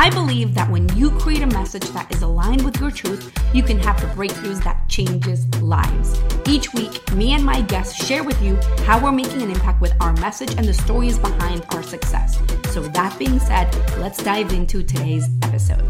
I 0.00 0.10
believe 0.10 0.54
that 0.54 0.70
when 0.70 0.88
you 0.96 1.10
create 1.10 1.42
a 1.42 1.46
message 1.48 1.82
that 1.88 2.14
is 2.14 2.22
aligned 2.22 2.64
with 2.64 2.80
your 2.80 2.92
truth, 2.92 3.36
you 3.52 3.64
can 3.64 3.80
have 3.80 4.00
the 4.00 4.06
breakthroughs 4.06 4.62
that 4.62 4.88
changes 4.88 5.44
lives. 5.60 6.22
Each 6.46 6.72
week, 6.72 7.12
me 7.14 7.32
and 7.32 7.44
my 7.44 7.62
guests 7.62 8.06
share 8.06 8.22
with 8.22 8.40
you 8.40 8.54
how 8.84 9.02
we're 9.02 9.10
making 9.10 9.42
an 9.42 9.50
impact 9.50 9.80
with 9.80 9.92
our 10.00 10.12
message 10.18 10.54
and 10.54 10.68
the 10.68 10.72
stories 10.72 11.18
behind 11.18 11.66
our 11.70 11.82
success. 11.82 12.38
So 12.70 12.80
that 12.80 13.18
being 13.18 13.40
said, 13.40 13.74
let's 13.98 14.22
dive 14.22 14.52
into 14.52 14.84
today's 14.84 15.28
episode. 15.42 15.82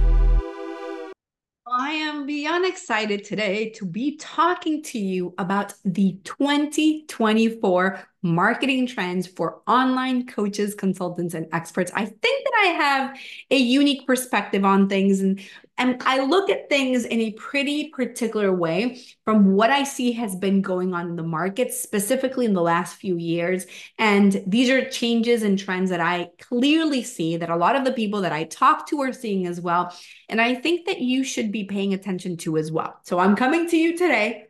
I 1.70 1.90
am 1.90 2.24
beyond 2.24 2.64
excited 2.64 3.24
today 3.24 3.68
to 3.76 3.84
be 3.84 4.16
talking 4.16 4.82
to 4.84 4.98
you 4.98 5.34
about 5.36 5.74
the 5.84 6.18
2024 6.24 8.07
marketing 8.22 8.86
trends 8.86 9.26
for 9.26 9.60
online 9.66 10.26
coaches, 10.26 10.74
consultants, 10.74 11.34
and 11.34 11.46
experts. 11.52 11.92
I 11.94 12.04
think 12.04 12.44
that 12.44 12.54
I 12.62 12.66
have 12.66 13.18
a 13.50 13.56
unique 13.56 14.06
perspective 14.06 14.64
on 14.64 14.88
things 14.88 15.20
and 15.20 15.40
and 15.78 16.02
I 16.04 16.24
look 16.24 16.50
at 16.50 16.68
things 16.68 17.04
in 17.04 17.20
a 17.20 17.30
pretty 17.32 17.90
particular 17.90 18.52
way 18.52 19.00
from 19.24 19.52
what 19.54 19.70
I 19.70 19.84
see 19.84 20.10
has 20.12 20.34
been 20.34 20.60
going 20.60 20.92
on 20.92 21.08
in 21.08 21.14
the 21.14 21.22
market, 21.22 21.72
specifically 21.72 22.46
in 22.46 22.52
the 22.52 22.60
last 22.60 22.96
few 22.96 23.16
years. 23.16 23.64
And 23.96 24.42
these 24.44 24.70
are 24.70 24.90
changes 24.90 25.44
and 25.44 25.56
trends 25.56 25.90
that 25.90 26.00
I 26.00 26.30
clearly 26.40 27.04
see 27.04 27.36
that 27.36 27.48
a 27.48 27.56
lot 27.56 27.76
of 27.76 27.84
the 27.84 27.92
people 27.92 28.22
that 28.22 28.32
I 28.32 28.44
talk 28.44 28.88
to 28.88 29.00
are 29.02 29.12
seeing 29.12 29.46
as 29.46 29.60
well. 29.60 29.94
And 30.28 30.40
I 30.40 30.56
think 30.56 30.86
that 30.86 31.00
you 31.00 31.22
should 31.22 31.52
be 31.52 31.62
paying 31.62 31.94
attention 31.94 32.36
to 32.38 32.56
as 32.56 32.72
well. 32.72 32.98
So 33.04 33.20
I'm 33.20 33.36
coming 33.36 33.68
to 33.68 33.76
you 33.76 33.96
today 33.96 34.47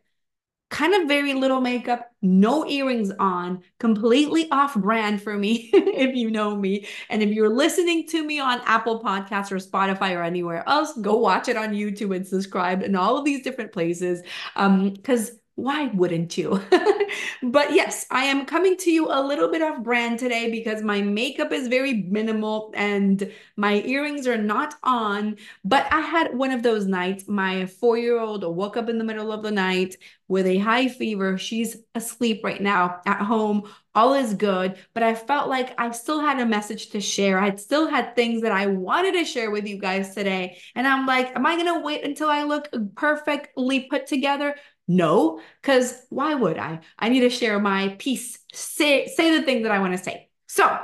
kind 0.70 0.94
of 0.94 1.08
very 1.08 1.32
little 1.32 1.60
makeup, 1.60 2.10
no 2.20 2.66
earrings 2.66 3.10
on, 3.18 3.62
completely 3.78 4.50
off 4.50 4.74
brand 4.74 5.22
for 5.22 5.36
me, 5.36 5.70
if 5.72 6.14
you 6.14 6.30
know 6.30 6.56
me. 6.56 6.86
And 7.08 7.22
if 7.22 7.30
you're 7.30 7.48
listening 7.48 8.06
to 8.08 8.22
me 8.22 8.38
on 8.38 8.60
Apple 8.64 9.02
Podcasts 9.02 9.50
or 9.50 9.56
Spotify 9.56 10.14
or 10.14 10.22
anywhere 10.22 10.68
else, 10.68 10.92
go 11.00 11.16
watch 11.16 11.48
it 11.48 11.56
on 11.56 11.70
YouTube 11.70 12.14
and 12.14 12.26
subscribe 12.26 12.82
and 12.82 12.96
all 12.96 13.16
of 13.16 13.24
these 13.24 13.42
different 13.42 13.72
places. 13.72 14.22
Um, 14.56 14.90
because 14.90 15.32
why 15.58 15.88
wouldn't 15.88 16.38
you? 16.38 16.62
but 17.42 17.74
yes, 17.74 18.06
I 18.12 18.26
am 18.26 18.46
coming 18.46 18.76
to 18.76 18.92
you 18.92 19.08
a 19.10 19.20
little 19.20 19.50
bit 19.50 19.60
off 19.60 19.82
brand 19.82 20.20
today 20.20 20.52
because 20.52 20.84
my 20.84 21.02
makeup 21.02 21.50
is 21.50 21.66
very 21.66 21.94
minimal 21.94 22.72
and 22.76 23.32
my 23.56 23.82
earrings 23.82 24.28
are 24.28 24.38
not 24.38 24.76
on. 24.84 25.36
But 25.64 25.92
I 25.92 25.98
had 26.00 26.36
one 26.38 26.52
of 26.52 26.62
those 26.62 26.86
nights. 26.86 27.26
My 27.26 27.66
four 27.66 27.98
year 27.98 28.20
old 28.20 28.44
woke 28.44 28.76
up 28.76 28.88
in 28.88 28.98
the 28.98 29.04
middle 29.04 29.32
of 29.32 29.42
the 29.42 29.50
night 29.50 29.96
with 30.28 30.46
a 30.46 30.58
high 30.58 30.86
fever. 30.86 31.36
She's 31.38 31.76
asleep 31.96 32.44
right 32.44 32.62
now 32.62 33.00
at 33.04 33.22
home. 33.22 33.68
All 33.96 34.14
is 34.14 34.34
good. 34.34 34.78
But 34.94 35.02
I 35.02 35.16
felt 35.16 35.48
like 35.48 35.74
I 35.76 35.90
still 35.90 36.20
had 36.20 36.38
a 36.38 36.46
message 36.46 36.90
to 36.90 37.00
share. 37.00 37.40
I 37.40 37.56
still 37.56 37.88
had 37.88 38.14
things 38.14 38.42
that 38.42 38.52
I 38.52 38.66
wanted 38.66 39.14
to 39.14 39.24
share 39.24 39.50
with 39.50 39.66
you 39.66 39.78
guys 39.78 40.14
today. 40.14 40.58
And 40.76 40.86
I'm 40.86 41.04
like, 41.04 41.34
am 41.34 41.44
I 41.44 41.56
going 41.56 41.74
to 41.74 41.80
wait 41.80 42.04
until 42.04 42.28
I 42.28 42.44
look 42.44 42.68
perfectly 42.94 43.88
put 43.90 44.06
together? 44.06 44.54
No, 44.88 45.40
because 45.60 45.94
why 46.08 46.34
would 46.34 46.58
I? 46.58 46.80
I 46.98 47.10
need 47.10 47.20
to 47.20 47.30
share 47.30 47.58
my 47.60 47.94
piece, 47.98 48.38
say, 48.52 49.06
say 49.06 49.38
the 49.38 49.44
thing 49.44 49.62
that 49.62 49.72
I 49.72 49.80
want 49.80 49.96
to 49.96 50.02
say. 50.02 50.30
So, 50.46 50.78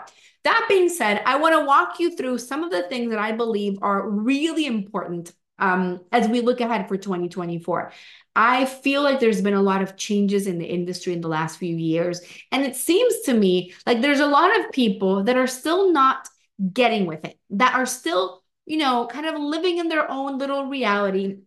that 0.45 0.67
being 0.69 0.91
said, 0.91 1.23
I 1.25 1.39
want 1.39 1.55
to 1.55 1.65
walk 1.65 1.99
you 1.99 2.15
through 2.15 2.37
some 2.37 2.63
of 2.65 2.71
the 2.71 2.83
things 2.83 3.11
that 3.11 3.19
I 3.19 3.33
believe 3.33 3.79
are 3.81 4.07
really 4.07 4.67
important 4.67 5.33
um, 5.59 6.01
as 6.13 6.29
we 6.29 6.43
look 6.43 6.61
ahead 6.61 6.87
for 6.87 6.99
2024. 6.99 7.93
I 8.37 8.67
feel 8.67 9.03
like 9.03 9.21
there's 9.21 9.41
been 9.41 9.55
a 9.55 9.63
lot 9.63 9.81
of 9.81 9.97
changes 9.97 10.47
in 10.47 10.59
the 10.59 10.67
industry 10.67 11.15
in 11.15 11.23
the 11.23 11.29
last 11.29 11.59
few 11.59 11.75
years. 11.75 12.21
And 12.53 12.65
it 12.65 12.77
seems 12.77 13.21
to 13.21 13.33
me 13.33 13.73
like 13.87 14.03
there's 14.03 14.21
a 14.21 14.27
lot 14.27 14.59
of 14.61 14.73
people 14.73 15.25
that 15.25 15.37
are 15.37 15.47
still 15.47 15.93
not 15.93 16.29
getting 16.73 17.07
with 17.07 17.25
it, 17.25 17.39
that 17.51 17.75
are 17.75 17.87
still, 17.87 18.43
you 18.67 18.77
know, 18.77 19.07
kind 19.07 19.27
of 19.27 19.41
living 19.41 19.79
in 19.79 19.89
their 19.89 20.11
own 20.11 20.39
little 20.39 20.67
reality 20.67 21.39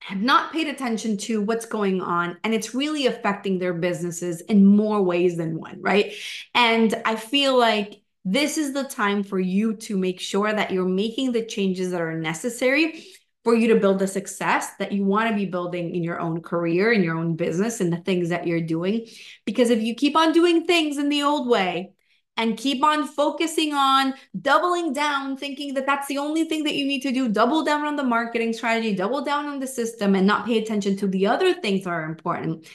have 0.00 0.20
not 0.20 0.52
paid 0.52 0.68
attention 0.68 1.16
to 1.16 1.42
what's 1.42 1.66
going 1.66 2.00
on 2.00 2.36
and 2.44 2.54
it's 2.54 2.74
really 2.74 3.06
affecting 3.06 3.58
their 3.58 3.74
businesses 3.74 4.40
in 4.42 4.64
more 4.64 5.02
ways 5.02 5.36
than 5.36 5.58
one, 5.58 5.80
right? 5.80 6.12
And 6.54 6.94
I 7.04 7.16
feel 7.16 7.58
like 7.58 8.02
this 8.24 8.58
is 8.58 8.72
the 8.72 8.84
time 8.84 9.22
for 9.22 9.38
you 9.38 9.74
to 9.74 9.96
make 9.96 10.20
sure 10.20 10.52
that 10.52 10.70
you're 10.70 10.84
making 10.84 11.32
the 11.32 11.44
changes 11.44 11.90
that 11.90 12.00
are 12.00 12.18
necessary 12.18 13.04
for 13.44 13.54
you 13.54 13.68
to 13.68 13.78
build 13.78 14.00
the 14.00 14.08
success 14.08 14.74
that 14.80 14.90
you 14.90 15.04
want 15.04 15.30
to 15.30 15.36
be 15.36 15.46
building 15.46 15.94
in 15.94 16.02
your 16.02 16.18
own 16.18 16.42
career, 16.42 16.90
in 16.90 17.04
your 17.04 17.16
own 17.16 17.36
business, 17.36 17.80
and 17.80 17.92
the 17.92 17.98
things 17.98 18.30
that 18.30 18.44
you're 18.44 18.60
doing. 18.60 19.06
Because 19.44 19.70
if 19.70 19.80
you 19.80 19.94
keep 19.94 20.16
on 20.16 20.32
doing 20.32 20.66
things 20.66 20.98
in 20.98 21.08
the 21.08 21.22
old 21.22 21.48
way, 21.48 21.92
and 22.36 22.56
keep 22.56 22.84
on 22.84 23.06
focusing 23.06 23.72
on 23.72 24.14
doubling 24.40 24.92
down, 24.92 25.36
thinking 25.36 25.74
that 25.74 25.86
that's 25.86 26.06
the 26.06 26.18
only 26.18 26.44
thing 26.44 26.64
that 26.64 26.74
you 26.74 26.86
need 26.86 27.00
to 27.02 27.12
do. 27.12 27.28
Double 27.28 27.64
down 27.64 27.84
on 27.84 27.96
the 27.96 28.04
marketing 28.04 28.52
strategy, 28.52 28.94
double 28.94 29.24
down 29.24 29.46
on 29.46 29.58
the 29.58 29.66
system, 29.66 30.14
and 30.14 30.26
not 30.26 30.46
pay 30.46 30.58
attention 30.58 30.96
to 30.98 31.06
the 31.06 31.26
other 31.26 31.54
things 31.54 31.84
that 31.84 31.90
are 31.90 32.04
important. 32.04 32.66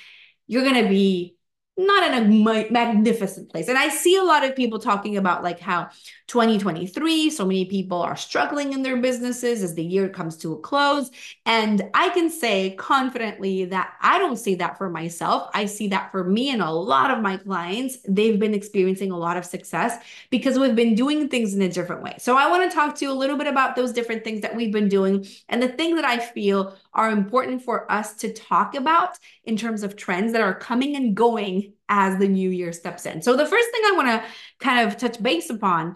You're 0.48 0.64
going 0.64 0.84
to 0.84 0.90
be 0.90 1.36
not 1.78 2.12
in 2.12 2.14
a 2.14 2.70
magnificent 2.70 3.50
place. 3.50 3.68
And 3.68 3.78
I 3.78 3.90
see 3.90 4.18
a 4.18 4.24
lot 4.24 4.44
of 4.44 4.56
people 4.56 4.78
talking 4.78 5.16
about 5.18 5.42
like 5.42 5.60
how 5.60 5.90
2023, 6.28 7.30
so 7.30 7.46
many 7.46 7.66
people 7.66 8.02
are 8.02 8.16
struggling 8.16 8.74
in 8.74 8.84
their 8.84 8.98
businesses 8.98 9.64
as 9.64 9.74
the 9.74 9.84
year 9.84 10.10
comes 10.10 10.38
to 10.38 10.54
a 10.54 10.60
close. 10.60 11.10
And 11.46 11.90
I 11.94 12.10
can 12.10 12.30
say 12.30 12.72
confidently 12.72 13.66
that 13.66 13.94
I 14.02 14.18
don't 14.20 14.38
see 14.38 14.56
that 14.56 14.78
for 14.78 14.90
myself. 14.90 15.50
I 15.54 15.66
see 15.66 15.88
that 15.90 16.12
for 16.12 16.24
me 16.24 16.50
and 16.50 16.62
a 16.62 16.72
lot 16.72 17.10
of 17.10 17.22
my 17.22 17.38
clients. 17.38 17.98
They've 18.08 18.40
been 18.40 18.54
experiencing 18.54 19.12
a 19.12 19.18
lot 19.18 19.38
of 19.38 19.46
success 19.46 20.04
because 20.30 20.60
we've 20.60 20.76
been 20.76 20.96
doing 20.96 21.30
things 21.30 21.54
in 21.54 21.62
a 21.62 21.70
different 21.70 22.04
way. 22.04 22.16
So 22.20 22.38
I 22.38 22.50
want 22.50 22.70
to 22.70 22.76
talk 22.76 22.96
to 22.96 23.06
you 23.06 23.12
a 23.12 23.14
little 23.14 23.38
bit 23.38 23.48
about 23.48 23.76
those 23.76 23.94
different 23.94 24.24
things 24.24 24.42
that 24.42 24.56
we've 24.56 24.74
been 24.74 24.90
doing 24.90 25.26
and 25.48 25.64
the 25.64 25.70
thing 25.70 25.96
that 25.96 26.06
I 26.06 26.20
feel 26.20 26.76
are 26.94 27.10
important 27.10 27.64
for 27.64 27.90
us 27.92 28.16
to 28.16 28.34
talk 28.34 28.76
about 28.76 29.18
in 29.44 29.56
terms 29.56 29.84
of 29.84 29.96
trends 29.96 30.34
that 30.34 30.42
are 30.42 30.54
coming 30.54 30.96
and 30.96 31.16
going 31.16 31.74
as 31.88 32.18
the 32.20 32.28
new 32.28 32.50
year 32.50 32.74
steps 32.74 33.06
in. 33.06 33.22
So 33.22 33.36
the 33.36 33.46
first 33.46 33.70
thing 33.72 33.82
I 33.86 33.94
want 33.96 34.08
to 34.08 34.30
kind 34.60 34.88
of 34.88 34.98
touch 34.98 35.22
base 35.22 35.50
upon 35.50 35.96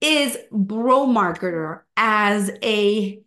is 0.00 0.36
bro 0.50 1.06
marketer 1.06 1.82
as 1.96 2.50
a 2.62 3.20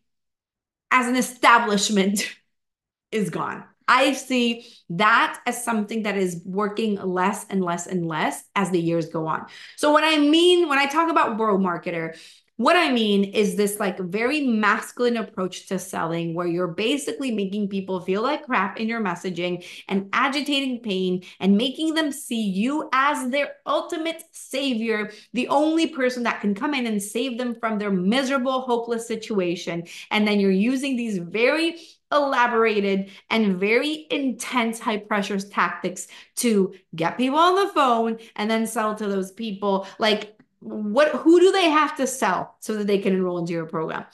as 0.92 1.08
an 1.08 1.16
establishment 1.16 2.36
is 3.12 3.30
gone. 3.30 3.64
I 3.88 4.14
see 4.14 4.68
that 4.90 5.40
as 5.46 5.64
something 5.64 6.04
that 6.04 6.18
is 6.18 6.42
working 6.44 6.96
less 6.96 7.46
and 7.50 7.64
less 7.64 7.86
and 7.86 8.08
less 8.08 8.44
as 8.56 8.72
the 8.72 8.82
years 8.82 9.10
go 9.10 9.28
on. 9.28 9.46
So 9.78 9.92
what 9.92 10.04
I 10.04 10.18
mean 10.18 10.68
when 10.68 10.80
I 10.80 10.88
talk 10.88 11.10
about 11.10 11.38
bro 11.38 11.58
marketer 11.58 12.18
what 12.58 12.78
I 12.78 12.92
mean 12.92 13.26
is 13.26 13.56
this 13.56 13.80
like 13.80 14.00
very 14.00 14.42
masculine 14.42 15.18
approach 15.18 15.68
to 15.68 15.78
selling 15.78 16.34
where 16.34 16.48
you're 16.48 16.68
basically 16.68 17.32
making 17.32 17.68
people 17.68 18.00
feel 18.00 18.22
like 18.22 18.46
crap 18.46 18.80
in 18.80 18.88
your 18.88 19.02
messaging 19.02 19.66
and 19.90 20.10
agitating 20.14 20.80
pain 20.80 21.24
and 21.42 21.58
making 21.58 21.96
them 21.96 22.14
see 22.14 22.42
you 22.42 22.90
as 22.94 23.30
their 23.30 23.52
ultimate 23.66 24.24
savior, 24.32 25.12
the 25.34 25.50
only 25.50 25.88
person 25.88 26.24
that 26.24 26.40
can 26.40 26.56
come 26.56 26.74
in 26.74 26.88
and 26.88 27.04
save 27.04 27.38
them 27.38 27.56
from 27.60 27.78
their 27.78 27.92
miserable, 27.92 28.62
hopeless 28.62 29.06
situation. 29.06 29.84
And 30.10 30.26
then 30.26 30.40
you're 30.40 30.52
using 30.52 30.96
these 30.96 31.18
very 31.18 31.76
elaborated 32.12 33.10
and 33.30 33.58
very 33.60 34.08
intense 34.10 34.80
high 34.80 34.98
pressure 34.98 35.40
tactics 35.40 36.08
to 36.36 36.74
get 36.96 37.18
people 37.18 37.38
on 37.38 37.56
the 37.56 37.74
phone 37.74 38.18
and 38.38 38.50
then 38.50 38.66
sell 38.66 38.96
to 38.96 39.08
those 39.08 39.32
people 39.32 39.88
like 40.00 40.36
what 40.66 41.10
who 41.10 41.40
do 41.40 41.52
they 41.52 41.70
have 41.70 41.96
to 41.98 42.08
sell 42.08 42.56
so 42.60 42.76
that 42.76 42.88
they 42.88 42.98
can 42.98 43.14
enroll 43.14 43.38
into 43.38 43.54
your 43.54 43.68
program? 43.68 44.06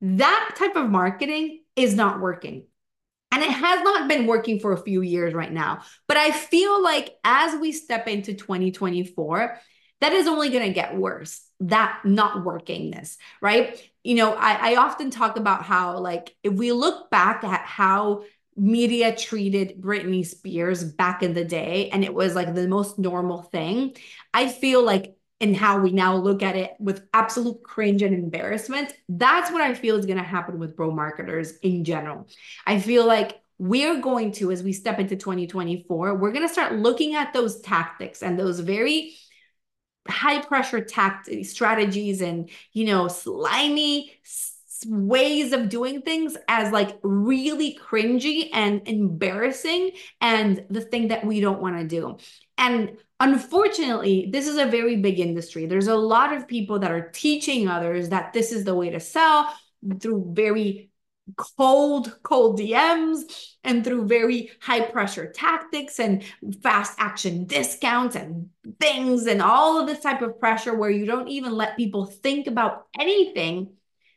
That 0.00 0.54
type 0.56 0.76
of 0.76 0.88
marketing 0.88 1.62
is 1.76 1.94
not 1.94 2.20
working. 2.20 2.64
And 3.30 3.42
it 3.42 3.50
has 3.50 3.82
not 3.82 4.08
been 4.08 4.26
working 4.26 4.58
for 4.58 4.72
a 4.72 4.82
few 4.82 5.02
years 5.02 5.34
right 5.34 5.52
now. 5.52 5.82
But 6.06 6.16
i 6.16 6.30
feel 6.30 6.82
like 6.82 7.14
as 7.24 7.60
we 7.60 7.72
step 7.72 8.08
into 8.08 8.34
2024 8.34 9.60
that 10.00 10.12
is 10.12 10.28
only 10.28 10.48
going 10.48 10.64
to 10.64 10.72
get 10.72 10.96
worse 10.96 11.42
that 11.58 12.00
not 12.04 12.44
workingness 12.44 13.16
right? 13.42 13.90
You 14.02 14.14
know 14.14 14.32
I, 14.32 14.72
I 14.72 14.76
often 14.76 15.10
talk 15.10 15.36
about 15.36 15.64
how 15.64 15.98
like 15.98 16.34
if 16.42 16.54
we 16.54 16.72
look 16.72 17.10
back 17.10 17.44
at 17.44 17.66
how 17.66 18.22
media 18.56 19.14
treated 19.14 19.80
Britney 19.80 20.26
Spears 20.26 20.82
back 20.82 21.22
in 21.22 21.34
the 21.34 21.44
day 21.44 21.90
and 21.90 22.02
it 22.02 22.12
was 22.12 22.34
like 22.34 22.54
the 22.54 22.66
most 22.66 22.98
normal 22.98 23.42
thing. 23.42 23.94
I 24.34 24.48
feel 24.48 24.82
like 24.82 25.17
and 25.40 25.56
how 25.56 25.78
we 25.78 25.92
now 25.92 26.16
look 26.16 26.42
at 26.42 26.56
it 26.56 26.74
with 26.80 27.06
absolute 27.14 27.62
cringe 27.62 28.02
and 28.02 28.14
embarrassment. 28.14 28.92
That's 29.08 29.50
what 29.50 29.60
I 29.60 29.74
feel 29.74 29.96
is 29.96 30.06
going 30.06 30.18
to 30.18 30.24
happen 30.24 30.58
with 30.58 30.76
bro 30.76 30.90
marketers 30.90 31.56
in 31.58 31.84
general. 31.84 32.28
I 32.66 32.80
feel 32.80 33.06
like 33.06 33.40
we're 33.58 34.00
going 34.00 34.32
to, 34.32 34.50
as 34.52 34.62
we 34.62 34.72
step 34.72 34.98
into 34.98 35.16
2024, 35.16 36.14
we're 36.14 36.32
going 36.32 36.46
to 36.46 36.52
start 36.52 36.74
looking 36.74 37.14
at 37.14 37.32
those 37.32 37.60
tactics 37.60 38.22
and 38.22 38.38
those 38.38 38.60
very 38.60 39.16
high 40.08 40.40
pressure 40.40 40.80
tactics, 40.80 41.50
strategies 41.50 42.20
and, 42.20 42.50
you 42.72 42.86
know, 42.86 43.08
slimy 43.08 44.12
ways 44.86 45.52
of 45.52 45.68
doing 45.68 46.02
things 46.02 46.36
as 46.48 46.72
like 46.72 46.98
really 47.02 47.78
cringy 47.80 48.48
and 48.52 48.86
embarrassing 48.86 49.92
and 50.20 50.64
the 50.70 50.80
thing 50.80 51.08
that 51.08 51.24
we 51.24 51.40
don't 51.40 51.60
want 51.60 51.78
to 51.78 51.86
do. 51.86 52.16
And 52.56 52.96
unfortunately, 53.20 54.28
this 54.32 54.46
is 54.46 54.56
a 54.56 54.66
very 54.66 54.96
big 54.96 55.20
industry. 55.20 55.66
There's 55.66 55.88
a 55.88 55.96
lot 55.96 56.32
of 56.32 56.48
people 56.48 56.78
that 56.80 56.92
are 56.92 57.10
teaching 57.10 57.68
others 57.68 58.10
that 58.10 58.32
this 58.32 58.52
is 58.52 58.64
the 58.64 58.74
way 58.74 58.90
to 58.90 59.00
sell 59.00 59.52
through 60.00 60.32
very 60.34 60.90
cold, 61.36 62.18
cold 62.22 62.58
DMs 62.58 63.22
and 63.64 63.84
through 63.84 64.06
very 64.06 64.50
high 64.60 64.80
pressure 64.80 65.30
tactics 65.30 65.98
and 65.98 66.24
fast 66.62 66.94
action 66.98 67.44
discounts 67.44 68.16
and 68.16 68.48
things 68.80 69.26
and 69.26 69.42
all 69.42 69.78
of 69.78 69.86
this 69.86 70.00
type 70.00 70.22
of 70.22 70.38
pressure 70.40 70.74
where 70.74 70.90
you 70.90 71.04
don't 71.04 71.28
even 71.28 71.52
let 71.52 71.76
people 71.76 72.06
think 72.06 72.46
about 72.46 72.86
anything 72.98 73.68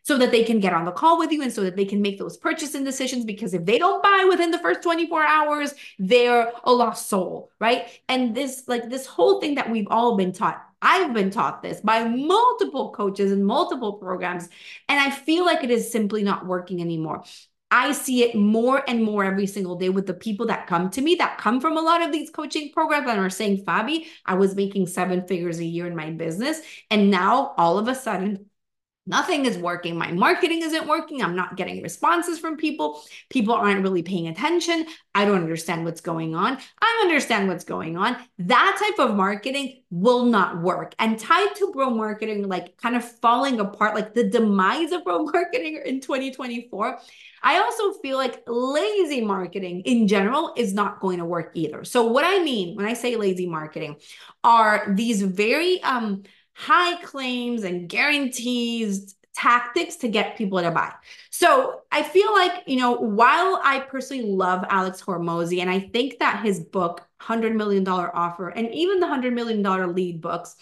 so 0.04 0.18
that 0.18 0.32
they 0.32 0.44
can 0.44 0.60
get 0.60 0.74
on 0.74 0.86
the 0.86 0.92
call 0.92 1.18
with 1.18 1.32
you 1.32 1.42
and 1.42 1.54
so 1.54 1.62
that 1.62 1.76
they 1.76 1.86
can 1.86 2.02
make 2.02 2.18
those 2.18 2.38
purchasing 2.38 2.84
decisions 2.84 3.26
because 3.26 3.54
if 3.54 3.66
they 3.66 3.78
don't 3.78 4.04
buy 4.04 4.26
within 4.28 4.52
the 4.52 4.60
first 4.60 4.82
24 4.82 5.24
hours 5.24 5.74
they're 6.00 6.52
a 6.64 6.72
lost 6.72 7.08
soul 7.08 7.52
right 7.60 8.02
and 8.10 8.36
this 8.36 8.64
like 8.68 8.90
this 8.90 9.06
whole 9.06 9.40
thing 9.40 9.56
that 9.56 9.70
we've 9.70 9.88
all 9.90 10.18
been 10.18 10.32
taught 10.32 10.62
I've 10.82 11.14
been 11.14 11.30
taught 11.30 11.62
this 11.62 11.80
by 11.80 12.04
multiple 12.06 12.92
coaches 12.92 13.32
and 13.32 13.46
multiple 13.46 13.94
programs, 13.94 14.50
and 14.90 15.00
I 15.00 15.12
feel 15.12 15.46
like 15.46 15.64
it 15.64 15.70
is 15.70 15.92
simply 15.92 16.24
not 16.24 16.48
working 16.48 16.82
anymore. 16.82 17.24
I 17.74 17.94
see 17.94 18.24
it 18.24 18.36
more 18.36 18.84
and 18.88 19.02
more 19.02 19.24
every 19.24 19.48
single 19.48 19.78
day 19.78 19.88
with 19.88 20.06
the 20.06 20.14
people 20.14 20.48
that 20.48 20.68
come 20.68 20.90
to 20.90 21.02
me 21.02 21.16
that 21.16 21.38
come 21.38 21.62
from 21.62 21.78
a 21.78 21.82
lot 21.82 22.02
of 22.02 22.12
these 22.12 22.30
coaching 22.30 22.70
programs 22.74 23.08
and 23.08 23.18
are 23.18 23.30
saying, 23.30 23.64
Fabi, 23.64 24.08
I 24.26 24.34
was 24.34 24.56
making 24.56 24.88
seven 24.88 25.26
figures 25.26 25.60
a 25.60 25.66
year 25.66 25.88
in 25.88 25.96
my 25.96 26.10
business. 26.10 26.60
And 26.90 27.10
now 27.10 27.54
all 27.58 27.80
of 27.80 27.88
a 27.88 27.96
sudden, 27.96 28.48
Nothing 29.08 29.46
is 29.46 29.58
working. 29.58 29.98
My 29.98 30.12
marketing 30.12 30.62
isn't 30.62 30.88
working. 30.88 31.24
I'm 31.24 31.36
not 31.36 31.58
getting 31.58 31.82
responses 31.82 32.38
from 32.38 32.56
people. 32.56 33.02
People 33.32 33.56
aren't 33.56 33.82
really 33.82 34.04
paying 34.04 34.28
attention. 34.28 34.86
I 35.16 35.26
don't 35.26 35.42
understand 35.42 35.86
what's 35.86 36.02
going 36.02 36.36
on. 36.36 36.60
I 36.80 37.00
understand 37.04 37.48
what's 37.48 37.64
going 37.64 37.98
on. 37.98 38.16
That 38.38 38.78
type 38.80 39.04
of 39.04 39.16
marketing 39.16 39.82
will 39.90 40.26
not 40.26 40.62
work. 40.62 40.94
And 41.00 41.18
tied 41.18 41.56
to 41.56 41.72
bro 41.74 41.90
marketing, 41.90 42.48
like 42.48 42.78
kind 42.78 42.96
of 42.96 43.04
falling 43.04 43.60
apart, 43.60 43.96
like 43.96 44.14
the 44.14 44.30
demise 44.30 44.92
of 44.92 45.04
bro 45.04 45.24
marketing 45.24 45.82
in 45.84 46.00
2024. 46.00 47.00
I 47.44 47.58
also 47.58 47.94
feel 48.02 48.18
like 48.18 48.44
lazy 48.46 49.22
marketing 49.22 49.82
in 49.82 50.08
general 50.08 50.54
is 50.56 50.76
not 50.76 51.00
going 51.00 51.18
to 51.18 51.26
work 51.26 51.52
either. 51.56 51.84
So, 51.84 52.06
what 52.06 52.24
I 52.24 52.44
mean 52.44 52.76
when 52.76 52.86
I 52.86 52.94
say 52.94 53.16
lazy 53.16 53.48
marketing 53.48 53.96
are 54.44 54.94
these 54.94 55.24
very, 55.24 55.82
um, 55.82 56.22
high 56.54 57.02
claims 57.02 57.64
and 57.64 57.88
guarantees 57.90 59.16
tactics 59.34 59.96
to 59.98 60.08
get 60.08 60.38
people 60.38 60.62
to 60.62 60.72
buy. 60.72 60.92
So 61.30 61.82
I 61.92 62.04
feel 62.04 62.32
like, 62.34 62.64
you 62.68 62.78
know, 62.78 62.94
while 62.94 63.60
I 63.64 63.80
personally 63.80 64.24
love 64.24 64.66
Alex 64.70 65.02
Hormozi, 65.02 65.62
and 65.62 65.70
I 65.70 65.80
think 65.80 66.20
that 66.20 66.44
his 66.44 66.60
book, 66.60 67.08
$100 67.22 67.56
million 67.56 67.88
offer, 67.88 68.50
and 68.50 68.74
even 68.74 69.00
the 69.00 69.08
$100 69.08 69.34
million 69.34 69.96
lead 69.96 70.22
books 70.22 70.56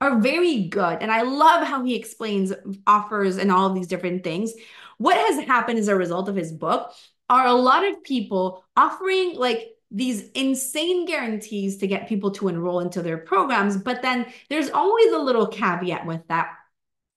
are 0.00 0.20
very 0.20 0.64
good. 0.64 0.98
And 1.00 1.10
I 1.10 1.22
love 1.22 1.66
how 1.66 1.84
he 1.84 1.94
explains 1.94 2.52
offers 2.86 3.38
and 3.38 3.52
all 3.52 3.68
of 3.68 3.74
these 3.74 3.86
different 3.86 4.24
things. 4.24 4.52
What 4.98 5.16
has 5.16 5.44
happened 5.44 5.78
as 5.78 5.88
a 5.88 5.96
result 5.96 6.28
of 6.28 6.36
his 6.36 6.52
book 6.52 6.92
are 7.28 7.46
a 7.46 7.52
lot 7.52 7.84
of 7.84 8.02
people 8.02 8.64
offering 8.76 9.36
like 9.36 9.68
these 9.92 10.30
insane 10.30 11.06
guarantees 11.06 11.76
to 11.78 11.86
get 11.86 12.08
people 12.08 12.30
to 12.32 12.48
enroll 12.48 12.80
into 12.80 13.02
their 13.02 13.18
programs. 13.18 13.76
But 13.76 14.02
then 14.02 14.26
there's 14.48 14.70
always 14.70 15.12
a 15.12 15.18
little 15.18 15.46
caveat 15.46 16.06
with 16.06 16.26
that. 16.28 16.54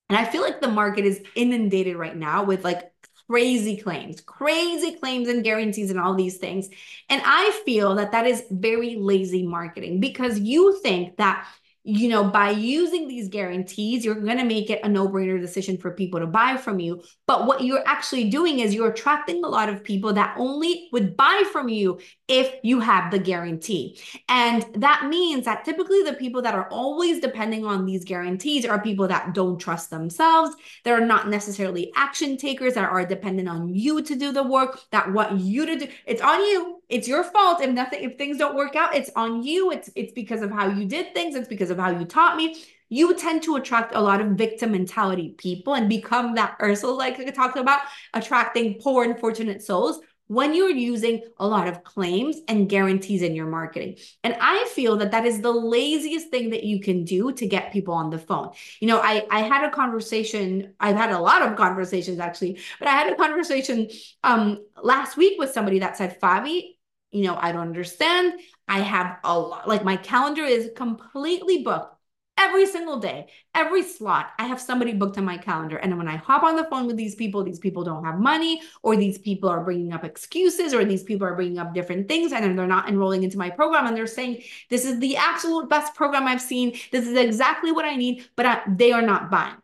And 0.10 0.18
I 0.18 0.25
feel 0.25 0.42
like 0.42 0.62
the 0.62 0.68
market 0.68 1.06
is 1.06 1.24
inundated 1.36 1.95
right 1.95 2.16
now 2.16 2.44
with 2.44 2.63
like 2.63 2.92
crazy 3.27 3.77
claims, 3.77 4.22
crazy 4.22 4.94
claims 4.94 5.27
and 5.27 5.44
guarantees 5.44 5.89
and 5.89 6.00
all 6.00 6.13
these 6.13 6.38
things. 6.38 6.69
And 7.10 7.22
I 7.25 7.60
feel 7.66 7.95
that 7.95 8.12
that 8.12 8.27
is 8.27 8.44
very 8.51 8.98
lazy 8.98 9.48
marketing 9.48 10.00
because 10.00 10.39
you 10.39 10.80
think 10.81 11.18
that 11.18 11.48
you 11.87 12.09
know, 12.09 12.23
by 12.23 12.49
using 12.49 13.07
these 13.07 13.29
guarantees, 13.29 14.03
you're 14.03 14.15
going 14.15 14.39
to 14.39 14.43
make 14.43 14.71
it 14.71 14.79
a 14.83 14.89
no 14.89 15.07
brainer 15.07 15.39
decision 15.39 15.77
for 15.77 15.91
people 15.91 16.19
to 16.19 16.25
buy 16.25 16.57
from 16.57 16.79
you. 16.79 17.03
But 17.27 17.45
what 17.45 17.61
you're 17.61 17.87
actually 17.87 18.31
doing 18.31 18.57
is 18.57 18.73
you're 18.73 18.89
attracting 18.89 19.43
a 19.43 19.47
lot 19.47 19.69
of 19.69 19.83
people 19.83 20.11
that 20.13 20.35
only 20.35 20.89
would 20.91 21.15
buy 21.15 21.43
from 21.51 21.69
you 21.69 21.99
if 22.27 22.51
you 22.63 22.79
have 22.79 23.11
the 23.11 23.19
guarantee. 23.19 23.99
And 24.27 24.65
that 24.73 25.05
means 25.07 25.45
that 25.45 25.63
typically 25.63 26.01
the 26.01 26.13
people 26.13 26.41
that 26.41 26.55
are 26.55 26.67
always 26.69 27.19
depending 27.19 27.65
on 27.65 27.85
these 27.85 28.03
guarantees 28.03 28.65
are 28.65 28.81
people 28.81 29.07
that 29.07 29.35
don't 29.35 29.59
trust 29.59 29.91
themselves. 29.91 30.55
They're 30.85 31.05
not 31.05 31.29
necessarily 31.29 31.91
action 31.95 32.38
takers 32.38 32.73
that 32.73 32.89
are 32.89 33.05
dependent 33.05 33.47
on 33.47 33.69
you 33.69 34.01
to 34.01 34.15
do 34.15 34.31
the 34.31 34.41
work, 34.41 34.79
that 34.89 35.13
want 35.13 35.39
you 35.39 35.67
to 35.67 35.75
do. 35.75 35.88
It's 36.07 36.21
on 36.21 36.39
you 36.39 36.75
it's 36.89 37.07
your 37.07 37.23
fault 37.23 37.61
if 37.61 37.71
nothing 37.71 38.03
if 38.03 38.17
things 38.17 38.37
don't 38.37 38.55
work 38.55 38.75
out 38.75 38.95
it's 38.95 39.09
on 39.15 39.43
you 39.43 39.71
it's 39.71 39.89
it's 39.95 40.13
because 40.13 40.41
of 40.41 40.51
how 40.51 40.67
you 40.67 40.85
did 40.85 41.13
things 41.13 41.35
it's 41.35 41.47
because 41.47 41.69
of 41.69 41.77
how 41.77 41.89
you 41.89 42.05
taught 42.05 42.35
me 42.35 42.55
you 42.89 43.15
tend 43.15 43.41
to 43.41 43.55
attract 43.55 43.95
a 43.95 44.01
lot 44.01 44.21
of 44.21 44.27
victim 44.31 44.71
mentality 44.71 45.33
people 45.37 45.73
and 45.73 45.89
become 45.89 46.35
that 46.35 46.55
Ursula 46.61 46.93
like 46.93 47.19
I 47.19 47.25
talked 47.31 47.57
about 47.57 47.81
attracting 48.13 48.79
poor 48.79 49.03
unfortunate 49.03 49.63
souls 49.63 49.99
when 50.27 50.55
you're 50.55 50.71
using 50.71 51.21
a 51.37 51.47
lot 51.47 51.67
of 51.67 51.83
claims 51.83 52.37
and 52.47 52.67
guarantees 52.67 53.21
in 53.21 53.35
your 53.35 53.45
marketing. 53.45 53.97
And 54.23 54.35
I 54.41 54.67
feel 54.73 54.97
that 54.97 55.11
that 55.11 55.25
is 55.25 55.41
the 55.41 55.51
laziest 55.51 56.29
thing 56.29 56.49
that 56.49 56.63
you 56.63 56.79
can 56.79 57.03
do 57.03 57.31
to 57.33 57.45
get 57.45 57.71
people 57.71 57.93
on 57.93 58.09
the 58.09 58.17
phone. 58.17 58.49
You 58.79 58.88
know, 58.88 58.99
I 58.99 59.25
I 59.29 59.41
had 59.41 59.65
a 59.65 59.71
conversation, 59.71 60.73
I've 60.79 60.95
had 60.95 61.11
a 61.11 61.19
lot 61.19 61.41
of 61.41 61.55
conversations 61.55 62.19
actually, 62.19 62.59
but 62.79 62.88
I 62.88 62.91
had 62.91 63.11
a 63.11 63.15
conversation 63.15 63.89
um 64.23 64.59
last 64.81 65.17
week 65.17 65.38
with 65.39 65.51
somebody 65.51 65.79
that 65.79 65.97
said, 65.97 66.19
Fabi, 66.19 66.75
you 67.15 67.23
know, 67.23 67.38
I 67.39 67.51
don't 67.51 67.62
understand. 67.62 68.33
I 68.67 68.79
have 68.79 69.17
a 69.23 69.39
lot, 69.39 69.67
like 69.67 69.83
my 69.83 69.95
calendar 69.95 70.44
is 70.44 70.71
completely 70.75 71.63
booked 71.63 71.95
every 72.38 72.65
single 72.65 73.00
day, 73.00 73.27
every 73.53 73.81
slot. 73.83 74.31
I 74.38 74.45
have 74.45 74.59
somebody 74.59 74.94
booked 74.94 75.17
on 75.17 75.23
my 75.23 75.38
calendar. 75.38 75.77
And 75.77 75.97
when 75.97 76.09
I 76.09 76.17
hop 76.17 76.44
on 76.44 76.57
the 76.57 76.65
phone 76.65 76.88
with 76.88 76.97
these 76.97 77.15
people, 77.15 77.44
these 77.44 77.59
people 77.59 77.85
don't 77.85 78.03
have 78.03 78.19
money, 78.19 78.62
or 78.83 78.97
these 78.97 79.17
people 79.17 79.50
are 79.50 79.63
bringing 79.63 79.94
up 79.94 80.03
excuses, 80.03 80.73
or 80.73 80.83
these 80.83 81.03
people 81.03 81.25
are 81.25 81.35
bringing 81.35 81.57
up 81.57 81.73
different 81.73 82.09
things, 82.09 82.33
and 82.33 82.57
they're 82.57 82.67
not 82.67 82.89
enrolling 82.89 83.23
into 83.23 83.38
my 83.38 83.50
program. 83.50 83.88
And 83.88 83.95
they're 83.95 84.07
saying, 84.07 84.44
This 84.69 84.83
is 84.83 85.00
the 85.00 85.15
absolute 85.15 85.69
best 85.69 85.95
program 85.95 86.27
I've 86.27 86.41
seen. 86.41 86.77
This 86.91 87.07
is 87.07 87.17
exactly 87.17 87.71
what 87.71 87.85
I 87.85 87.95
need, 87.95 88.25
but 88.35 88.45
I, 88.45 88.62
they 88.67 88.91
are 88.91 89.01
not 89.01 89.31
buying. 89.31 89.56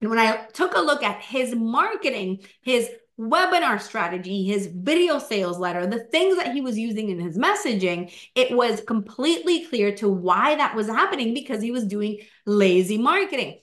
And 0.00 0.08
when 0.08 0.18
I 0.18 0.46
took 0.54 0.74
a 0.74 0.80
look 0.80 1.02
at 1.02 1.20
his 1.20 1.54
marketing, 1.54 2.40
his 2.62 2.88
webinar 3.18 3.80
strategy, 3.80 4.44
his 4.44 4.66
video 4.66 5.18
sales 5.18 5.58
letter, 5.58 5.86
the 5.86 6.04
things 6.04 6.36
that 6.36 6.52
he 6.52 6.60
was 6.60 6.78
using 6.78 7.08
in 7.08 7.18
his 7.18 7.36
messaging, 7.36 8.12
it 8.34 8.54
was 8.56 8.80
completely 8.82 9.64
clear 9.66 9.94
to 9.96 10.08
why 10.08 10.54
that 10.54 10.76
was 10.76 10.86
happening 10.86 11.34
because 11.34 11.60
he 11.60 11.72
was 11.72 11.84
doing 11.84 12.20
lazy 12.46 12.98
marketing 12.98 13.58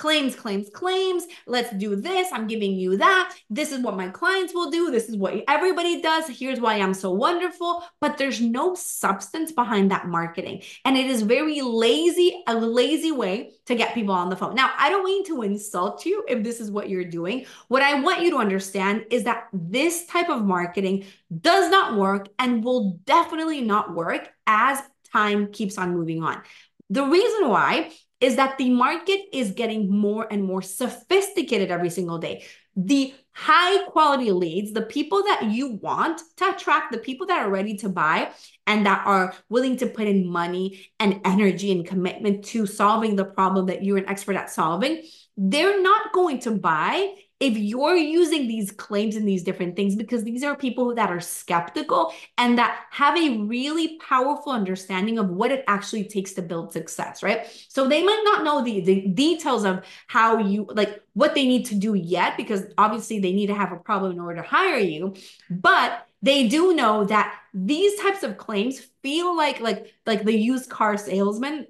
claims, 0.00 0.34
claims, 0.34 0.70
claims. 0.70 1.26
Let's 1.46 1.70
do 1.76 1.94
this. 1.94 2.28
I'm 2.32 2.46
giving 2.46 2.72
you 2.72 2.96
that. 2.96 3.36
This 3.50 3.70
is 3.70 3.82
what 3.82 3.98
my 3.98 4.08
clients 4.08 4.54
will 4.54 4.70
do. 4.70 4.90
This 4.90 5.10
is 5.10 5.16
what 5.16 5.44
everybody 5.46 6.00
does. 6.00 6.26
Here's 6.26 6.58
why 6.58 6.76
I'm 6.76 6.94
so 6.94 7.10
wonderful. 7.10 7.84
But 8.00 8.16
there's 8.16 8.40
no 8.40 8.74
substance 8.74 9.52
behind 9.52 9.90
that 9.90 10.08
marketing. 10.08 10.62
And 10.86 10.96
it 10.96 11.04
is 11.04 11.20
very 11.20 11.60
lazy, 11.60 12.42
a 12.46 12.54
lazy 12.54 13.12
way 13.12 13.50
to 13.66 13.74
get 13.74 13.92
people 13.92 14.14
on 14.14 14.30
the 14.30 14.36
phone. 14.36 14.54
Now, 14.54 14.70
I 14.78 14.88
don't 14.88 15.04
mean 15.04 15.26
to 15.26 15.42
insult 15.42 16.06
you 16.06 16.24
if 16.26 16.42
this 16.42 16.60
is 16.60 16.70
what 16.70 16.88
you're 16.88 17.04
doing. 17.04 17.44
What 17.68 17.82
I 17.82 18.00
want 18.00 18.22
you 18.22 18.30
to 18.30 18.38
understand 18.38 19.04
is 19.10 19.24
that 19.24 19.48
this 19.52 20.06
type 20.06 20.30
of 20.30 20.46
marketing 20.46 21.04
does 21.42 21.70
not 21.70 21.98
work 21.98 22.28
and 22.38 22.64
will 22.64 23.00
definitely 23.04 23.60
not 23.60 23.94
work 23.94 24.30
as 24.46 24.80
time 25.12 25.52
keeps 25.52 25.76
on 25.76 25.92
moving 25.94 26.22
on. 26.22 26.40
The 26.88 27.04
reason 27.04 27.50
why 27.50 27.92
is 28.20 28.36
that 28.36 28.58
the 28.58 28.70
market 28.70 29.20
is 29.32 29.52
getting 29.52 29.90
more 29.90 30.26
and 30.30 30.44
more 30.44 30.62
sophisticated 30.62 31.70
every 31.70 31.90
single 31.90 32.18
day. 32.18 32.44
The 32.76 33.14
high 33.32 33.84
quality 33.86 34.30
leads, 34.30 34.72
the 34.72 34.82
people 34.82 35.22
that 35.24 35.44
you 35.50 35.74
want 35.76 36.20
to 36.36 36.50
attract, 36.50 36.92
the 36.92 36.98
people 36.98 37.26
that 37.26 37.38
are 37.38 37.50
ready 37.50 37.76
to 37.78 37.88
buy 37.88 38.30
and 38.66 38.86
that 38.86 39.06
are 39.06 39.34
willing 39.48 39.76
to 39.78 39.86
put 39.86 40.06
in 40.06 40.26
money 40.26 40.88
and 40.98 41.20
energy 41.24 41.72
and 41.72 41.86
commitment 41.86 42.44
to 42.46 42.66
solving 42.66 43.16
the 43.16 43.24
problem 43.24 43.66
that 43.66 43.82
you're 43.82 43.98
an 43.98 44.08
expert 44.08 44.36
at 44.36 44.50
solving, 44.50 45.02
they're 45.36 45.82
not 45.82 46.12
going 46.12 46.40
to 46.40 46.50
buy 46.50 47.14
if 47.40 47.56
you're 47.56 47.96
using 47.96 48.46
these 48.46 48.70
claims 48.70 49.16
and 49.16 49.26
these 49.26 49.42
different 49.42 49.74
things, 49.74 49.96
because 49.96 50.22
these 50.24 50.44
are 50.44 50.54
people 50.54 50.94
that 50.94 51.10
are 51.10 51.20
skeptical 51.20 52.12
and 52.36 52.58
that 52.58 52.84
have 52.90 53.16
a 53.16 53.38
really 53.38 53.98
powerful 53.98 54.52
understanding 54.52 55.18
of 55.18 55.30
what 55.30 55.50
it 55.50 55.64
actually 55.66 56.04
takes 56.04 56.34
to 56.34 56.42
build 56.42 56.70
success, 56.72 57.22
right? 57.22 57.46
So 57.68 57.88
they 57.88 58.02
might 58.02 58.22
not 58.24 58.44
know 58.44 58.62
the, 58.62 58.80
the 58.82 59.08
details 59.08 59.64
of 59.64 59.84
how 60.06 60.38
you 60.38 60.68
like 60.70 61.02
what 61.14 61.34
they 61.34 61.46
need 61.46 61.64
to 61.66 61.74
do 61.74 61.94
yet, 61.94 62.36
because 62.36 62.64
obviously 62.76 63.18
they 63.20 63.32
need 63.32 63.46
to 63.46 63.54
have 63.54 63.72
a 63.72 63.76
problem 63.76 64.12
in 64.12 64.20
order 64.20 64.42
to 64.42 64.46
hire 64.46 64.78
you, 64.78 65.14
but 65.48 66.06
they 66.22 66.46
do 66.48 66.74
know 66.74 67.04
that 67.06 67.34
these 67.54 67.98
types 67.98 68.22
of 68.22 68.36
claims 68.36 68.80
feel 69.02 69.34
like 69.34 69.60
like 69.60 69.94
like 70.04 70.24
the 70.24 70.36
used 70.36 70.68
car 70.68 70.98
salesman 70.98 71.66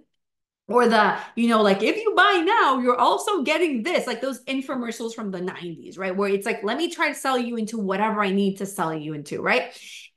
or 0.71 0.89
the 0.89 1.19
you 1.37 1.49
know 1.49 1.61
like 1.61 1.83
if 1.83 1.97
you 1.97 2.15
buy 2.17 2.43
now 2.45 2.79
you're 2.79 2.99
also 2.99 3.43
getting 3.43 3.83
this 3.83 4.07
like 4.07 4.21
those 4.21 4.43
infomercials 4.45 5.15
from 5.15 5.31
the 5.31 5.41
90s 5.41 5.99
right? 5.99 6.17
Where 6.17 6.29
it's 6.29 6.47
like 6.47 6.63
let 6.63 6.79
me 6.79 6.91
try 6.91 7.09
to 7.09 7.15
sell 7.15 7.37
you 7.37 7.57
into 7.57 7.79
whatever 7.79 8.23
i 8.23 8.31
need 8.31 8.57
to 8.59 8.67
sell 8.67 8.95
you 8.95 9.15
into 9.15 9.43
right? 9.43 9.73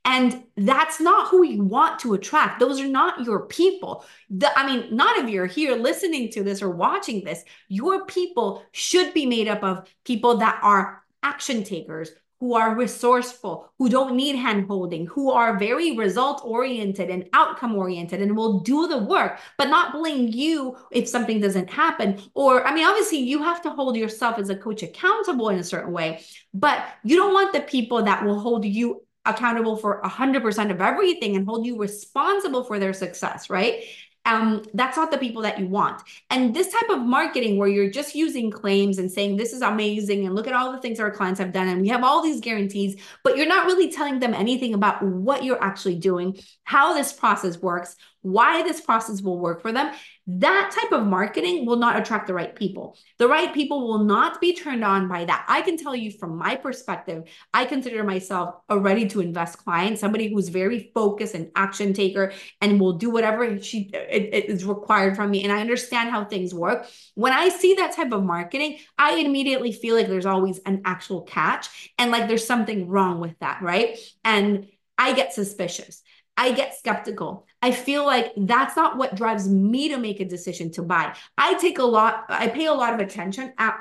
And 0.06 0.44
that's 0.56 1.00
not 1.00 1.28
who 1.28 1.44
you 1.44 1.64
want 1.64 1.98
to 2.00 2.12
attract. 2.12 2.60
Those 2.60 2.78
are 2.78 2.86
not 2.86 3.24
your 3.24 3.46
people. 3.46 4.04
The, 4.30 4.56
i 4.58 4.66
mean 4.66 4.94
not 4.94 5.18
if 5.18 5.28
you're 5.28 5.46
here 5.46 5.76
listening 5.76 6.30
to 6.32 6.42
this 6.42 6.62
or 6.62 6.70
watching 6.70 7.24
this 7.24 7.44
your 7.68 8.06
people 8.06 8.62
should 8.72 9.12
be 9.12 9.26
made 9.26 9.48
up 9.48 9.62
of 9.62 9.88
people 10.04 10.38
that 10.38 10.58
are 10.62 11.02
action 11.22 11.64
takers 11.64 12.10
who 12.40 12.54
are 12.54 12.74
resourceful, 12.74 13.70
who 13.78 13.88
don't 13.88 14.16
need 14.16 14.36
handholding, 14.36 15.06
who 15.06 15.30
are 15.30 15.58
very 15.58 15.96
result 15.96 16.42
oriented 16.44 17.10
and 17.10 17.28
outcome 17.32 17.74
oriented 17.74 18.20
and 18.20 18.36
will 18.36 18.60
do 18.60 18.86
the 18.88 18.98
work, 18.98 19.38
but 19.56 19.68
not 19.68 19.92
blame 19.92 20.28
you 20.28 20.76
if 20.90 21.08
something 21.08 21.40
doesn't 21.40 21.70
happen. 21.70 22.20
Or, 22.34 22.66
I 22.66 22.74
mean, 22.74 22.86
obviously, 22.86 23.18
you 23.18 23.42
have 23.42 23.62
to 23.62 23.70
hold 23.70 23.96
yourself 23.96 24.38
as 24.38 24.50
a 24.50 24.56
coach 24.56 24.82
accountable 24.82 25.48
in 25.48 25.58
a 25.58 25.64
certain 25.64 25.92
way, 25.92 26.24
but 26.52 26.84
you 27.04 27.16
don't 27.16 27.34
want 27.34 27.52
the 27.52 27.60
people 27.60 28.02
that 28.02 28.24
will 28.24 28.38
hold 28.38 28.64
you 28.64 29.02
accountable 29.26 29.76
for 29.76 30.02
100% 30.02 30.70
of 30.70 30.80
everything 30.80 31.36
and 31.36 31.46
hold 31.46 31.64
you 31.64 31.78
responsible 31.78 32.64
for 32.64 32.78
their 32.78 32.92
success, 32.92 33.48
right? 33.48 33.84
Um, 34.24 34.64
that's 34.74 34.96
not 34.96 35.10
the 35.10 35.18
people 35.18 35.42
that 35.42 35.58
you 35.58 35.66
want. 35.66 36.02
And 36.30 36.54
this 36.54 36.72
type 36.72 36.88
of 36.90 37.00
marketing 37.00 37.58
where 37.58 37.68
you're 37.68 37.90
just 37.90 38.14
using 38.14 38.50
claims 38.50 38.98
and 38.98 39.10
saying, 39.10 39.36
this 39.36 39.52
is 39.52 39.62
amazing, 39.62 40.26
and 40.26 40.34
look 40.34 40.46
at 40.46 40.54
all 40.54 40.72
the 40.72 40.80
things 40.80 40.98
our 41.00 41.10
clients 41.10 41.40
have 41.40 41.52
done, 41.52 41.68
and 41.68 41.82
we 41.82 41.88
have 41.88 42.04
all 42.04 42.22
these 42.22 42.40
guarantees, 42.40 42.96
but 43.22 43.36
you're 43.36 43.46
not 43.46 43.66
really 43.66 43.90
telling 43.90 44.20
them 44.20 44.34
anything 44.34 44.74
about 44.74 45.02
what 45.02 45.44
you're 45.44 45.62
actually 45.62 45.96
doing, 45.96 46.36
how 46.64 46.94
this 46.94 47.12
process 47.12 47.60
works, 47.60 47.96
why 48.24 48.62
this 48.62 48.80
process 48.80 49.20
will 49.20 49.38
work 49.38 49.60
for 49.60 49.70
them, 49.70 49.94
that 50.26 50.74
type 50.74 50.92
of 50.98 51.06
marketing 51.06 51.66
will 51.66 51.76
not 51.76 52.00
attract 52.00 52.26
the 52.26 52.32
right 52.32 52.56
people. 52.56 52.96
The 53.18 53.28
right 53.28 53.52
people 53.52 53.86
will 53.86 54.02
not 54.04 54.40
be 54.40 54.54
turned 54.54 54.82
on 54.82 55.08
by 55.08 55.26
that. 55.26 55.44
I 55.46 55.60
can 55.60 55.76
tell 55.76 55.94
you 55.94 56.10
from 56.10 56.38
my 56.38 56.56
perspective, 56.56 57.24
I 57.52 57.66
consider 57.66 58.02
myself 58.02 58.54
a 58.70 58.78
ready 58.78 59.06
to 59.08 59.20
invest 59.20 59.58
client, 59.58 59.98
somebody 59.98 60.32
who's 60.32 60.48
very 60.48 60.90
focused 60.94 61.34
and 61.34 61.50
action 61.54 61.92
taker 61.92 62.32
and 62.62 62.80
will 62.80 62.94
do 62.94 63.10
whatever 63.10 63.60
she 63.60 63.90
it, 63.92 64.30
it 64.32 64.44
is 64.46 64.64
required 64.64 65.16
from 65.16 65.30
me. 65.30 65.44
And 65.44 65.52
I 65.52 65.60
understand 65.60 66.08
how 66.10 66.24
things 66.24 66.54
work. 66.54 66.86
When 67.14 67.34
I 67.34 67.50
see 67.50 67.74
that 67.74 67.94
type 67.94 68.12
of 68.12 68.24
marketing, 68.24 68.78
I 68.96 69.16
immediately 69.16 69.72
feel 69.72 69.94
like 69.94 70.08
there's 70.08 70.24
always 70.24 70.60
an 70.60 70.80
actual 70.86 71.20
catch 71.22 71.92
and 71.98 72.10
like 72.10 72.26
there's 72.28 72.46
something 72.46 72.88
wrong 72.88 73.20
with 73.20 73.38
that, 73.40 73.60
right? 73.60 73.98
And 74.24 74.68
I 74.96 75.12
get 75.12 75.34
suspicious. 75.34 76.02
I 76.36 76.52
get 76.52 76.76
skeptical. 76.76 77.46
I 77.64 77.70
feel 77.70 78.04
like 78.04 78.30
that's 78.36 78.76
not 78.76 78.98
what 78.98 79.14
drives 79.14 79.48
me 79.48 79.88
to 79.88 79.96
make 79.96 80.20
a 80.20 80.26
decision 80.26 80.70
to 80.72 80.82
buy. 80.82 81.16
I 81.38 81.54
take 81.54 81.78
a 81.78 81.82
lot, 81.82 82.26
I 82.28 82.48
pay 82.48 82.66
a 82.66 82.74
lot 82.74 82.92
of 82.92 83.00
attention 83.00 83.54
at 83.56 83.78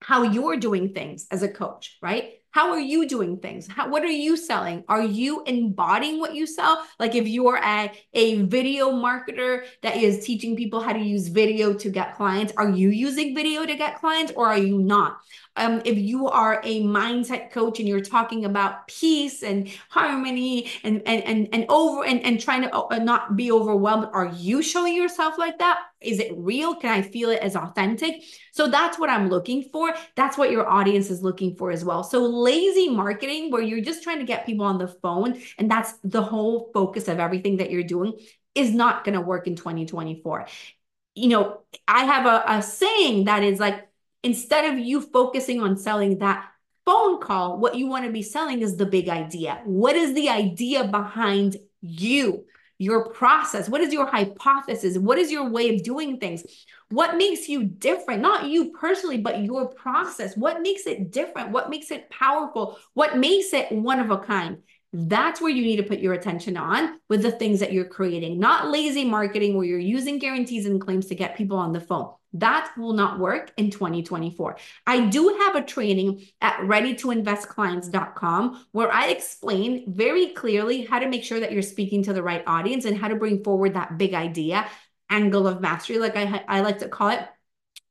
how 0.00 0.22
you're 0.22 0.56
doing 0.56 0.94
things 0.94 1.26
as 1.30 1.42
a 1.42 1.48
coach, 1.48 1.98
right? 2.00 2.36
How 2.52 2.70
are 2.70 2.80
you 2.80 3.06
doing 3.06 3.36
things? 3.36 3.68
How, 3.68 3.90
what 3.90 4.02
are 4.02 4.06
you 4.06 4.38
selling? 4.38 4.84
Are 4.88 5.02
you 5.02 5.42
embodying 5.44 6.20
what 6.20 6.34
you 6.34 6.46
sell? 6.46 6.86
Like 6.98 7.14
if 7.14 7.28
you're 7.28 7.60
a, 7.62 7.92
a 8.14 8.42
video 8.44 8.92
marketer 8.92 9.66
that 9.82 9.98
is 9.98 10.24
teaching 10.24 10.56
people 10.56 10.80
how 10.80 10.94
to 10.94 10.98
use 10.98 11.28
video 11.28 11.74
to 11.74 11.90
get 11.90 12.16
clients, 12.16 12.54
are 12.56 12.70
you 12.70 12.88
using 12.88 13.34
video 13.34 13.66
to 13.66 13.74
get 13.74 14.00
clients 14.00 14.32
or 14.36 14.46
are 14.48 14.58
you 14.58 14.78
not? 14.78 15.18
Um, 15.56 15.82
if 15.84 15.98
you 15.98 16.28
are 16.28 16.60
a 16.64 16.82
mindset 16.82 17.50
coach 17.50 17.78
and 17.78 17.88
you're 17.88 18.00
talking 18.00 18.44
about 18.44 18.88
peace 18.88 19.42
and 19.42 19.68
harmony 19.90 20.70
and 20.82 21.02
and 21.04 21.22
and, 21.24 21.48
and 21.52 21.66
over 21.68 22.04
and, 22.04 22.22
and 22.22 22.40
trying 22.40 22.62
to 22.62 22.74
uh, 22.74 22.98
not 22.98 23.36
be 23.36 23.52
overwhelmed, 23.52 24.08
are 24.12 24.32
you 24.36 24.62
showing 24.62 24.96
yourself 24.96 25.36
like 25.38 25.58
that? 25.58 25.80
Is 26.00 26.18
it 26.18 26.32
real? 26.36 26.74
Can 26.74 26.90
I 26.90 27.02
feel 27.02 27.30
it 27.30 27.40
as 27.40 27.54
authentic? 27.54 28.22
So 28.52 28.68
that's 28.68 28.98
what 28.98 29.10
I'm 29.10 29.28
looking 29.28 29.62
for. 29.72 29.94
That's 30.16 30.36
what 30.36 30.50
your 30.50 30.68
audience 30.68 31.10
is 31.10 31.22
looking 31.22 31.54
for 31.56 31.70
as 31.70 31.84
well. 31.84 32.02
So 32.02 32.24
lazy 32.24 32.88
marketing, 32.88 33.50
where 33.50 33.62
you're 33.62 33.80
just 33.80 34.02
trying 34.02 34.18
to 34.18 34.24
get 34.24 34.46
people 34.46 34.66
on 34.66 34.78
the 34.78 34.88
phone, 34.88 35.40
and 35.58 35.70
that's 35.70 35.92
the 36.02 36.22
whole 36.22 36.70
focus 36.74 37.08
of 37.08 37.18
everything 37.18 37.58
that 37.58 37.70
you're 37.70 37.82
doing, 37.82 38.14
is 38.54 38.74
not 38.74 39.04
going 39.04 39.14
to 39.14 39.20
work 39.20 39.46
in 39.46 39.56
2024. 39.56 40.46
You 41.14 41.28
know, 41.28 41.60
I 41.86 42.04
have 42.04 42.26
a, 42.26 42.42
a 42.46 42.62
saying 42.62 43.24
that 43.24 43.42
is 43.42 43.60
like, 43.60 43.86
instead 44.22 44.72
of 44.72 44.78
you 44.78 45.00
focusing 45.00 45.60
on 45.60 45.76
selling 45.76 46.18
that 46.18 46.48
phone 46.84 47.20
call, 47.20 47.58
what 47.58 47.76
you 47.76 47.86
want 47.86 48.04
to 48.04 48.12
be 48.12 48.22
selling 48.22 48.62
is 48.62 48.76
the 48.76 48.86
big 48.86 49.08
idea. 49.08 49.60
What 49.64 49.96
is 49.96 50.14
the 50.14 50.28
idea 50.28 50.84
behind 50.84 51.56
you? 51.80 52.44
Your 52.78 53.10
process? 53.10 53.68
What 53.68 53.80
is 53.80 53.92
your 53.92 54.06
hypothesis? 54.06 54.98
What 54.98 55.16
is 55.16 55.30
your 55.30 55.48
way 55.48 55.72
of 55.72 55.84
doing 55.84 56.18
things? 56.18 56.42
What 56.90 57.16
makes 57.16 57.48
you 57.48 57.62
different? 57.62 58.22
Not 58.22 58.46
you 58.46 58.72
personally, 58.72 59.18
but 59.18 59.40
your 59.40 59.68
process. 59.68 60.36
What 60.36 60.62
makes 60.62 60.86
it 60.86 61.12
different? 61.12 61.50
What 61.50 61.70
makes 61.70 61.92
it 61.92 62.10
powerful? 62.10 62.76
What 62.94 63.16
makes 63.16 63.52
it 63.52 63.70
one 63.70 64.00
of 64.00 64.10
a 64.10 64.18
kind? 64.18 64.58
That's 64.92 65.40
where 65.40 65.50
you 65.50 65.62
need 65.62 65.76
to 65.76 65.84
put 65.84 66.00
your 66.00 66.12
attention 66.12 66.58
on 66.58 67.00
with 67.08 67.22
the 67.22 67.32
things 67.32 67.60
that 67.60 67.72
you're 67.72 67.86
creating, 67.86 68.38
not 68.38 68.68
lazy 68.68 69.06
marketing 69.06 69.56
where 69.56 69.64
you're 69.64 69.78
using 69.78 70.18
guarantees 70.18 70.66
and 70.66 70.78
claims 70.80 71.06
to 71.06 71.14
get 71.14 71.36
people 71.36 71.56
on 71.56 71.72
the 71.72 71.80
phone. 71.80 72.12
That 72.34 72.70
will 72.76 72.92
not 72.92 73.18
work 73.18 73.52
in 73.56 73.70
2024. 73.70 74.58
I 74.86 75.06
do 75.06 75.38
have 75.40 75.56
a 75.56 75.62
training 75.62 76.26
at 76.40 76.58
readytoinvestclients.com 76.60 78.66
where 78.72 78.92
I 78.92 79.08
explain 79.08 79.92
very 79.92 80.28
clearly 80.28 80.84
how 80.84 80.98
to 80.98 81.08
make 81.08 81.24
sure 81.24 81.40
that 81.40 81.52
you're 81.52 81.62
speaking 81.62 82.02
to 82.04 82.12
the 82.12 82.22
right 82.22 82.44
audience 82.46 82.84
and 82.84 82.96
how 82.96 83.08
to 83.08 83.16
bring 83.16 83.42
forward 83.42 83.74
that 83.74 83.98
big 83.98 84.14
idea 84.14 84.66
angle 85.10 85.46
of 85.46 85.60
mastery, 85.60 85.98
like 85.98 86.16
I, 86.16 86.42
I 86.48 86.60
like 86.60 86.78
to 86.78 86.88
call 86.88 87.10
it. 87.10 87.20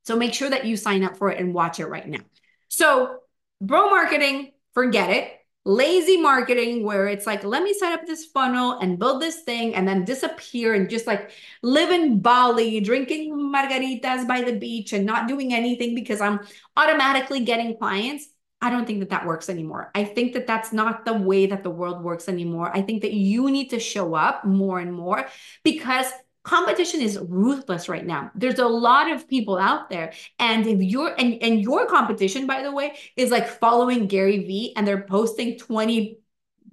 So 0.04 0.16
make 0.16 0.34
sure 0.34 0.50
that 0.50 0.66
you 0.66 0.76
sign 0.76 1.04
up 1.04 1.16
for 1.16 1.30
it 1.30 1.38
and 1.38 1.54
watch 1.54 1.78
it 1.78 1.86
right 1.86 2.06
now. 2.06 2.18
So, 2.66 3.18
bro 3.60 3.90
marketing, 3.90 4.50
forget 4.74 5.10
it 5.10 5.32
lazy 5.64 6.16
marketing 6.16 6.84
where 6.84 7.06
it's 7.06 7.26
like, 7.26 7.44
let 7.44 7.62
me 7.62 7.72
set 7.72 7.92
up 7.92 8.06
this 8.06 8.26
funnel 8.26 8.78
and 8.80 8.98
build 8.98 9.22
this 9.22 9.42
thing 9.42 9.74
and 9.74 9.86
then 9.86 10.04
disappear 10.04 10.74
and 10.74 10.90
just 10.90 11.06
like 11.06 11.30
live 11.62 11.90
in 11.90 12.20
Bali, 12.20 12.80
drinking 12.80 13.32
margaritas 13.32 14.26
by 14.26 14.42
the 14.42 14.58
beach 14.58 14.92
and 14.92 15.06
not 15.06 15.28
doing 15.28 15.54
anything 15.54 15.94
because 15.94 16.20
I'm 16.20 16.40
automatically 16.76 17.44
getting 17.44 17.76
clients. 17.78 18.28
I 18.60 18.70
don't 18.70 18.86
think 18.86 19.00
that 19.00 19.10
that 19.10 19.26
works 19.26 19.48
anymore. 19.48 19.90
I 19.94 20.04
think 20.04 20.34
that 20.34 20.46
that's 20.46 20.72
not 20.72 21.04
the 21.04 21.14
way 21.14 21.46
that 21.46 21.64
the 21.64 21.70
world 21.70 22.02
works 22.02 22.28
anymore. 22.28 22.70
I 22.72 22.82
think 22.82 23.02
that 23.02 23.12
you 23.12 23.50
need 23.50 23.70
to 23.70 23.80
show 23.80 24.14
up 24.14 24.44
more 24.44 24.78
and 24.78 24.92
more 24.92 25.26
because 25.64 26.06
competition 26.42 27.00
is 27.00 27.18
ruthless 27.18 27.88
right 27.88 28.04
now. 28.04 28.30
There's 28.34 28.58
a 28.58 28.66
lot 28.66 29.10
of 29.10 29.28
people 29.28 29.58
out 29.58 29.90
there 29.90 30.12
and 30.38 30.66
if 30.66 30.80
you're 30.80 31.14
and, 31.18 31.40
and 31.42 31.60
your 31.60 31.86
competition 31.86 32.46
by 32.46 32.62
the 32.62 32.72
way 32.72 32.96
is 33.16 33.30
like 33.30 33.46
following 33.46 34.06
gary 34.06 34.38
vee 34.38 34.72
and 34.76 34.86
they're 34.86 35.02
posting 35.02 35.58
20 35.58 36.18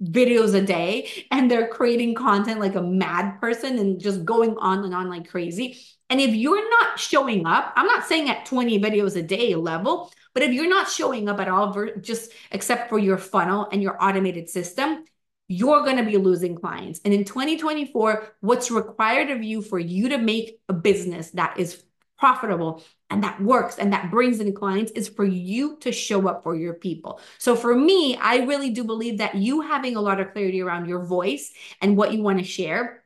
videos 0.02 0.54
a 0.54 0.62
day 0.62 1.08
and 1.30 1.50
they're 1.50 1.68
creating 1.68 2.14
content 2.14 2.58
like 2.58 2.74
a 2.74 2.82
mad 2.82 3.38
person 3.40 3.78
and 3.78 4.00
just 4.00 4.24
going 4.24 4.56
on 4.58 4.84
and 4.84 4.94
on 4.94 5.08
like 5.08 5.28
crazy. 5.28 5.78
And 6.08 6.20
if 6.20 6.34
you're 6.34 6.68
not 6.70 6.98
showing 6.98 7.46
up 7.46 7.72
i'm 7.76 7.86
not 7.86 8.04
saying 8.04 8.28
at 8.28 8.44
20 8.46 8.80
videos 8.80 9.14
a 9.14 9.22
day 9.22 9.54
level 9.54 10.12
but 10.34 10.42
if 10.42 10.52
you're 10.52 10.68
not 10.68 10.88
showing 10.88 11.28
up 11.28 11.40
at 11.40 11.48
all 11.48 11.72
just 12.00 12.32
except 12.50 12.88
for 12.88 12.98
your 12.98 13.16
funnel 13.16 13.68
and 13.70 13.80
your 13.80 14.02
automated 14.02 14.48
system 14.48 15.04
you're 15.50 15.82
going 15.82 15.96
to 15.96 16.04
be 16.04 16.16
losing 16.16 16.54
clients. 16.54 17.00
And 17.04 17.12
in 17.12 17.24
2024, 17.24 18.36
what's 18.38 18.70
required 18.70 19.30
of 19.30 19.42
you 19.42 19.62
for 19.62 19.80
you 19.80 20.10
to 20.10 20.18
make 20.18 20.60
a 20.68 20.72
business 20.72 21.32
that 21.32 21.58
is 21.58 21.82
profitable 22.16 22.84
and 23.08 23.24
that 23.24 23.42
works 23.42 23.76
and 23.78 23.92
that 23.92 24.12
brings 24.12 24.38
in 24.38 24.54
clients 24.54 24.92
is 24.92 25.08
for 25.08 25.24
you 25.24 25.76
to 25.78 25.90
show 25.90 26.28
up 26.28 26.44
for 26.44 26.54
your 26.54 26.74
people. 26.74 27.18
So 27.38 27.56
for 27.56 27.74
me, 27.74 28.16
I 28.16 28.44
really 28.44 28.70
do 28.70 28.84
believe 28.84 29.18
that 29.18 29.34
you 29.34 29.62
having 29.62 29.96
a 29.96 30.00
lot 30.00 30.20
of 30.20 30.32
clarity 30.32 30.60
around 30.60 30.88
your 30.88 31.04
voice 31.04 31.52
and 31.80 31.96
what 31.96 32.12
you 32.12 32.22
want 32.22 32.38
to 32.38 32.44
share, 32.44 33.02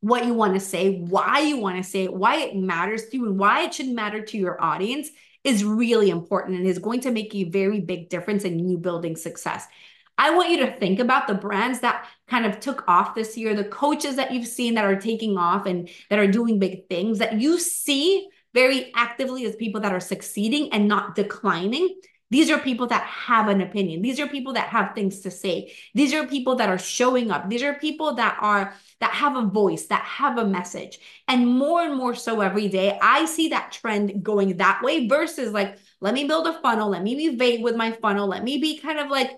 what 0.00 0.24
you 0.24 0.32
want 0.32 0.54
to 0.54 0.60
say, 0.60 0.98
why 0.98 1.40
you 1.40 1.58
want 1.58 1.76
to 1.76 1.82
say 1.82 2.04
it, 2.04 2.14
why 2.14 2.36
it 2.36 2.56
matters 2.56 3.10
to 3.10 3.18
you, 3.18 3.26
and 3.26 3.38
why 3.38 3.64
it 3.64 3.74
should 3.74 3.88
matter 3.88 4.22
to 4.22 4.38
your 4.38 4.62
audience 4.62 5.10
is 5.44 5.62
really 5.62 6.08
important 6.08 6.56
and 6.56 6.66
is 6.66 6.78
going 6.78 7.00
to 7.00 7.10
make 7.10 7.34
a 7.34 7.44
very 7.44 7.80
big 7.80 8.08
difference 8.08 8.44
in 8.44 8.66
you 8.66 8.78
building 8.78 9.14
success. 9.14 9.66
I 10.22 10.30
want 10.30 10.50
you 10.50 10.58
to 10.58 10.70
think 10.78 11.00
about 11.00 11.26
the 11.26 11.34
brands 11.34 11.80
that 11.80 12.06
kind 12.28 12.46
of 12.46 12.60
took 12.60 12.84
off 12.86 13.16
this 13.16 13.36
year, 13.36 13.56
the 13.56 13.64
coaches 13.64 14.14
that 14.14 14.30
you've 14.30 14.46
seen 14.46 14.74
that 14.74 14.84
are 14.84 14.94
taking 14.94 15.36
off 15.36 15.66
and 15.66 15.88
that 16.10 16.20
are 16.20 16.28
doing 16.28 16.60
big 16.60 16.88
things 16.88 17.18
that 17.18 17.40
you 17.40 17.58
see 17.58 18.28
very 18.54 18.92
actively 18.94 19.44
as 19.46 19.56
people 19.56 19.80
that 19.80 19.92
are 19.92 19.98
succeeding 19.98 20.72
and 20.72 20.86
not 20.86 21.16
declining. 21.16 21.98
These 22.30 22.52
are 22.52 22.60
people 22.60 22.86
that 22.86 23.02
have 23.02 23.48
an 23.48 23.62
opinion. 23.62 24.00
These 24.00 24.20
are 24.20 24.28
people 24.28 24.52
that 24.52 24.68
have 24.68 24.94
things 24.94 25.22
to 25.22 25.30
say. 25.32 25.72
These 25.92 26.14
are 26.14 26.24
people 26.24 26.54
that 26.54 26.68
are 26.68 26.78
showing 26.78 27.32
up. 27.32 27.50
These 27.50 27.64
are 27.64 27.74
people 27.74 28.14
that 28.14 28.38
are 28.40 28.74
that 29.00 29.10
have 29.10 29.36
a 29.36 29.42
voice, 29.42 29.86
that 29.86 30.04
have 30.04 30.38
a 30.38 30.46
message. 30.46 31.00
And 31.26 31.48
more 31.48 31.82
and 31.82 31.96
more 31.96 32.14
so 32.14 32.40
every 32.42 32.68
day, 32.68 32.96
I 33.02 33.24
see 33.24 33.48
that 33.48 33.72
trend 33.72 34.22
going 34.22 34.58
that 34.58 34.82
way 34.84 35.08
versus 35.08 35.52
like, 35.52 35.78
let 36.00 36.14
me 36.14 36.28
build 36.28 36.46
a 36.46 36.60
funnel, 36.60 36.90
let 36.90 37.02
me 37.02 37.16
be 37.16 37.36
vague 37.36 37.64
with 37.64 37.74
my 37.74 37.90
funnel, 37.90 38.28
let 38.28 38.44
me 38.44 38.58
be 38.58 38.78
kind 38.78 39.00
of 39.00 39.10
like 39.10 39.32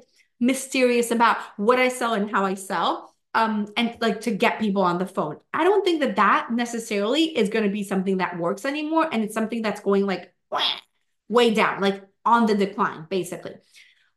mysterious 0.47 1.11
about 1.11 1.39
what 1.57 1.79
I 1.79 1.89
sell 1.89 2.15
and 2.15 2.31
how 2.31 2.45
I 2.45 2.55
sell. 2.55 3.11
um, 3.35 3.67
and 3.77 3.97
like 4.01 4.21
to 4.23 4.31
get 4.31 4.61
people 4.61 4.83
on 4.83 4.99
the 4.99 5.07
phone. 5.07 5.39
I 5.53 5.65
don't 5.65 5.85
think 5.85 6.01
that 6.01 6.17
that 6.17 6.53
necessarily 6.53 7.25
is 7.37 7.49
going 7.49 7.65
to 7.65 7.71
be 7.71 7.83
something 7.83 8.19
that 8.19 8.39
works 8.39 8.65
anymore. 8.65 9.09
And 9.11 9.25
it's 9.25 9.35
something 9.35 9.63
that's 9.63 9.81
going 9.81 10.07
like 10.07 10.33
way 11.29 11.53
down, 11.53 11.81
like 11.81 12.03
on 12.25 12.47
the 12.47 12.55
decline, 12.55 13.07
basically. 13.11 13.55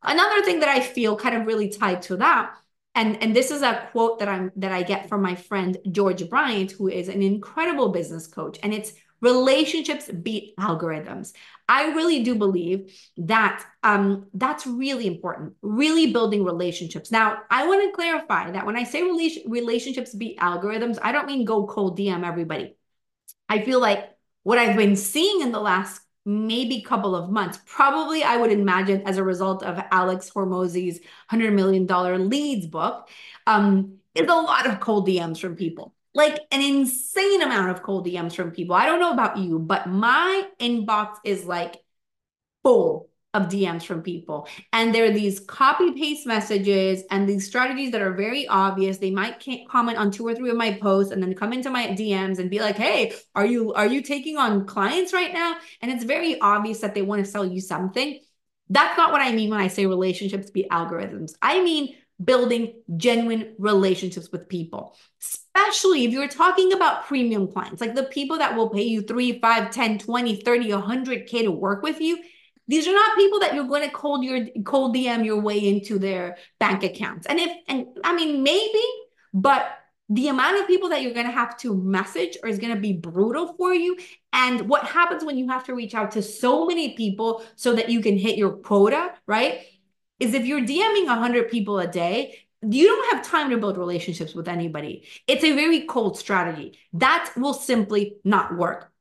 Another 0.04 0.44
thing 0.44 0.60
that 0.60 0.70
I 0.70 0.82
feel 0.82 1.16
kind 1.18 1.36
of 1.36 1.48
really 1.48 1.70
tied 1.70 2.04
to 2.04 2.18
that, 2.18 2.54
and, 2.96 3.22
and 3.22 3.36
this 3.36 3.52
is 3.52 3.62
a 3.64 3.88
quote 3.92 4.20
that 4.20 4.30
I'm 4.30 4.52
that 4.58 4.72
I 4.72 4.84
get 4.84 5.10
from 5.10 5.22
my 5.22 5.36
friend 5.36 5.78
George 5.92 6.30
Bryant, 6.30 6.72
who 6.72 6.88
is 6.88 7.10
an 7.10 7.22
incredible 7.24 7.90
business 7.90 8.28
coach, 8.28 8.58
and 8.64 8.74
it's 8.74 8.94
relationships 9.22 10.10
beat 10.10 10.56
algorithms. 10.58 11.34
I 11.68 11.88
really 11.94 12.24
do 12.24 12.36
believe 12.36 12.94
that 13.18 13.66
um, 13.84 14.28
that's 14.34 14.66
really 14.66 15.08
important, 15.08 15.54
really 15.62 16.14
building 16.14 16.44
relationships. 16.44 17.12
Now, 17.12 17.40
I 17.50 17.68
want 17.68 17.84
to 17.84 17.96
clarify 17.96 18.52
that 18.52 18.66
when 18.66 18.78
I 18.78 18.84
say 18.84 19.04
relation, 19.04 19.52
relationships 19.52 20.14
beat 20.14 20.40
algorithms, 20.40 20.98
I 21.02 21.12
don't 21.12 21.28
mean 21.28 21.46
go 21.46 21.66
cold 21.66 21.98
DM 21.98 22.26
everybody. 22.26 22.76
I 23.50 23.64
feel 23.64 23.82
like 23.82 24.10
what 24.44 24.58
I've 24.58 24.78
been 24.78 24.96
seeing 24.96 25.42
in 25.42 25.52
the 25.52 25.60
last 25.60 26.02
maybe 26.26 26.82
couple 26.82 27.16
of 27.16 27.30
months, 27.30 27.60
probably 27.66 28.24
I 28.24 28.38
would 28.38 28.52
imagine 28.52 29.04
as 29.06 29.18
a 29.18 29.24
result 29.24 29.64
of 29.64 29.82
Alex 29.92 30.30
Hormozi's 30.34 31.00
$100 31.32 31.54
million 31.54 32.30
leads 32.30 32.68
book, 32.68 33.10
um, 33.46 33.98
is 34.14 34.30
a 34.30 34.34
lot 34.34 34.68
of 34.68 34.80
cold 34.80 35.08
DMs 35.08 35.40
from 35.40 35.56
people 35.56 35.94
like 36.18 36.40
an 36.50 36.64
insane 36.64 37.44
amount 37.44 37.70
of 37.70 37.84
cold 37.84 38.08
DMs 38.08 38.34
from 38.34 38.50
people. 38.50 38.76
I 38.76 38.88
don't 38.88 39.00
know 39.00 39.14
about 39.14 39.38
you, 39.38 39.60
but 39.60 39.88
my 39.88 40.48
inbox 40.60 41.18
is 41.24 41.46
like 41.46 41.78
full 42.64 43.10
of 43.36 43.44
DMs 43.44 43.84
from 43.84 44.02
people. 44.02 44.48
And 44.74 44.96
there 44.96 45.06
are 45.06 45.12
these 45.12 45.40
copy 45.40 45.92
paste 45.92 46.26
messages 46.26 47.04
and 47.12 47.30
these 47.30 47.46
strategies 47.46 47.92
that 47.92 48.02
are 48.02 48.14
very 48.14 48.48
obvious. 48.48 48.98
They 48.98 49.12
might 49.12 49.46
comment 49.70 50.00
on 50.00 50.10
two 50.10 50.26
or 50.26 50.34
three 50.34 50.50
of 50.50 50.58
my 50.58 50.74
posts 50.74 51.12
and 51.12 51.22
then 51.22 51.36
come 51.36 51.54
into 51.54 51.70
my 51.70 51.86
DMs 51.90 52.40
and 52.40 52.50
be 52.50 52.62
like, 52.62 52.78
"Hey, 52.78 53.14
are 53.36 53.46
you 53.46 53.74
are 53.74 53.86
you 53.86 54.02
taking 54.02 54.38
on 54.38 54.66
clients 54.66 55.14
right 55.14 55.32
now?" 55.32 55.58
And 55.84 55.92
it's 55.92 56.04
very 56.04 56.42
obvious 56.42 56.80
that 56.80 56.96
they 56.96 57.04
want 57.04 57.24
to 57.24 57.30
sell 57.30 57.46
you 57.46 57.62
something. 57.62 58.20
That's 58.70 58.98
not 58.98 59.12
what 59.12 59.22
I 59.22 59.32
mean 59.32 59.50
when 59.50 59.60
I 59.60 59.68
say 59.68 59.86
relationships 59.86 60.52
beat 60.52 60.70
algorithms. 60.70 61.34
I 61.42 61.64
mean 61.64 61.96
building 62.24 62.74
genuine 62.98 63.54
relationships 63.60 64.32
with 64.32 64.50
people, 64.50 64.96
especially 65.22 66.06
if 66.06 66.12
you're 66.12 66.28
talking 66.28 66.74
about 66.74 67.06
premium 67.06 67.52
clients, 67.52 67.80
like 67.80 67.96
the 67.96 68.04
people 68.04 68.40
that 68.40 68.56
will 68.56 68.70
pay 68.70 68.84
you 68.84 69.02
3, 69.02 69.40
5, 69.40 69.72
10, 69.72 70.00
20, 70.00 70.36
30, 70.42 70.70
100K 70.70 71.44
to 71.44 71.52
work 71.52 71.84
with 71.84 72.02
you. 72.02 72.18
These 72.68 72.88
are 72.88 72.94
not 72.94 73.16
people 73.16 73.40
that 73.40 73.54
you're 73.54 73.68
going 73.68 73.88
to 73.88 73.96
cold 73.96 74.24
your 74.24 74.46
cold 74.66 74.96
DM 74.96 75.24
your 75.24 75.40
way 75.40 75.58
into 75.58 76.00
their 76.00 76.38
bank 76.60 76.84
accounts. 76.84 77.26
And 77.28 77.40
if 77.40 77.52
and 77.68 77.86
I 78.04 78.14
mean 78.14 78.44
maybe, 78.44 78.84
but 79.34 79.70
the 80.10 80.30
amount 80.30 80.60
of 80.60 80.68
people 80.68 80.90
that 80.90 81.02
you're 81.02 81.14
going 81.14 81.26
to 81.26 81.32
have 81.32 81.58
to 81.58 81.76
message 81.76 82.38
or 82.42 82.50
is 82.50 82.60
going 82.60 82.74
to 82.74 82.80
be 82.80 82.94
brutal 82.94 83.54
for 83.56 83.74
you. 83.74 83.98
And 84.32 84.70
what 84.70 84.86
happens 84.86 85.24
when 85.24 85.38
you 85.38 85.50
have 85.50 85.66
to 85.66 85.76
reach 85.76 85.94
out 85.94 86.12
to 86.12 86.22
so 86.22 86.66
many 86.66 86.96
people 86.96 87.44
so 87.56 87.74
that 87.74 87.90
you 87.90 88.02
can 88.02 88.18
hit 88.18 88.38
your 88.38 88.52
quota, 88.52 89.14
right? 89.26 89.66
is 90.20 90.34
if 90.34 90.46
you're 90.46 90.62
DMing 90.62 91.06
100 91.06 91.50
people 91.50 91.80
a 91.80 91.88
day, 91.88 92.40
you 92.68 92.88
don't 92.88 93.16
have 93.16 93.26
time 93.26 93.50
to 93.52 93.58
build 93.58 93.78
relationships 93.78 94.34
with 94.34 94.48
anybody. 94.48 95.08
It's 95.28 95.44
a 95.44 95.54
very 95.54 95.82
cold 95.82 96.18
strategy. 96.18 96.80
That 96.94 97.32
will 97.38 97.54
simply 97.54 98.16
not 98.24 98.56
work. 98.56 98.92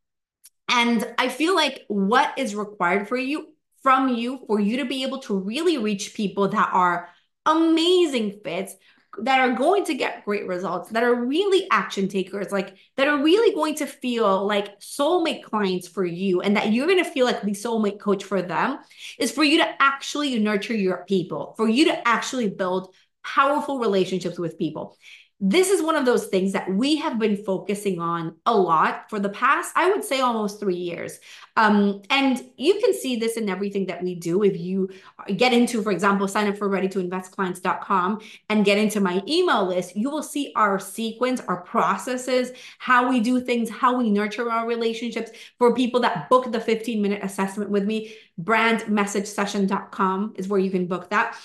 And 0.68 1.06
I 1.16 1.28
feel 1.28 1.54
like 1.54 1.84
what 1.88 2.38
is 2.38 2.54
required 2.54 3.08
for 3.08 3.16
you 3.16 3.48
from 3.82 4.08
you 4.08 4.40
for 4.48 4.58
you 4.58 4.78
to 4.78 4.84
be 4.84 5.04
able 5.04 5.20
to 5.20 5.38
really 5.38 5.78
reach 5.78 6.14
people 6.14 6.48
that 6.48 6.70
are 6.72 7.08
amazing 7.46 8.40
fits 8.42 8.74
that 9.22 9.40
are 9.40 9.54
going 9.54 9.84
to 9.84 9.94
get 9.94 10.24
great 10.24 10.46
results, 10.46 10.90
that 10.90 11.02
are 11.02 11.14
really 11.14 11.66
action 11.70 12.08
takers, 12.08 12.52
like 12.52 12.76
that 12.96 13.08
are 13.08 13.22
really 13.22 13.54
going 13.54 13.74
to 13.76 13.86
feel 13.86 14.46
like 14.46 14.80
soulmate 14.80 15.42
clients 15.42 15.88
for 15.88 16.04
you, 16.04 16.40
and 16.40 16.56
that 16.56 16.72
you're 16.72 16.86
going 16.86 17.02
to 17.02 17.10
feel 17.10 17.26
like 17.26 17.42
the 17.42 17.52
soulmate 17.52 17.98
coach 17.98 18.24
for 18.24 18.42
them, 18.42 18.78
is 19.18 19.32
for 19.32 19.44
you 19.44 19.58
to 19.58 19.82
actually 19.82 20.38
nurture 20.38 20.74
your 20.74 21.04
people, 21.08 21.54
for 21.56 21.68
you 21.68 21.86
to 21.86 22.08
actually 22.08 22.48
build 22.48 22.94
powerful 23.24 23.78
relationships 23.78 24.38
with 24.38 24.58
people 24.58 24.96
this 25.38 25.68
is 25.68 25.82
one 25.82 25.96
of 25.96 26.06
those 26.06 26.28
things 26.28 26.52
that 26.52 26.70
we 26.70 26.96
have 26.96 27.18
been 27.18 27.36
focusing 27.36 28.00
on 28.00 28.34
a 28.46 28.56
lot 28.56 29.10
for 29.10 29.20
the 29.20 29.28
past, 29.28 29.70
I 29.76 29.90
would 29.90 30.02
say, 30.02 30.20
almost 30.20 30.58
three 30.58 30.76
years. 30.76 31.20
Um, 31.56 32.00
and 32.08 32.42
you 32.56 32.80
can 32.80 32.94
see 32.94 33.16
this 33.16 33.36
in 33.36 33.50
everything 33.50 33.86
that 33.86 34.02
we 34.02 34.14
do. 34.14 34.42
If 34.42 34.58
you 34.58 34.88
get 35.36 35.52
into, 35.52 35.82
for 35.82 35.92
example, 35.92 36.26
sign 36.26 36.46
up 36.46 36.56
for 36.56 36.70
readytoinvestclients.com 36.70 38.20
and 38.48 38.64
get 38.64 38.78
into 38.78 39.00
my 39.00 39.22
email 39.28 39.66
list, 39.66 39.94
you 39.94 40.08
will 40.08 40.22
see 40.22 40.52
our 40.56 40.78
sequence, 40.78 41.42
our 41.42 41.60
processes, 41.60 42.52
how 42.78 43.10
we 43.10 43.20
do 43.20 43.38
things, 43.38 43.68
how 43.68 43.98
we 43.98 44.08
nurture 44.08 44.50
our 44.50 44.66
relationships. 44.66 45.32
For 45.58 45.74
people 45.74 46.00
that 46.00 46.30
book 46.30 46.50
the 46.50 46.60
15 46.60 47.02
minute 47.02 47.22
assessment 47.22 47.70
with 47.70 47.84
me, 47.84 48.14
brandmessagesession.com 48.40 50.34
is 50.36 50.48
where 50.48 50.60
you 50.60 50.70
can 50.70 50.86
book 50.86 51.10
that 51.10 51.36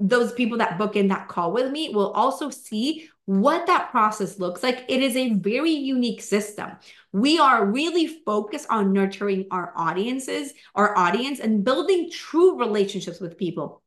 those 0.00 0.32
people 0.32 0.58
that 0.58 0.78
book 0.78 0.96
in 0.96 1.08
that 1.08 1.28
call 1.28 1.52
with 1.52 1.70
me 1.70 1.90
will 1.90 2.10
also 2.12 2.48
see 2.48 3.10
what 3.30 3.68
that 3.68 3.92
process 3.92 4.40
looks 4.40 4.60
like. 4.60 4.84
It 4.88 5.00
is 5.00 5.14
a 5.14 5.34
very 5.34 5.70
unique 5.70 6.20
system. 6.20 6.72
We 7.12 7.38
are 7.38 7.64
really 7.64 8.08
focused 8.08 8.66
on 8.68 8.92
nurturing 8.92 9.46
our 9.52 9.72
audiences, 9.76 10.52
our 10.74 10.98
audience, 10.98 11.38
and 11.38 11.62
building 11.62 12.10
true 12.10 12.58
relationships 12.58 13.20
with 13.20 13.38
people. 13.38 13.82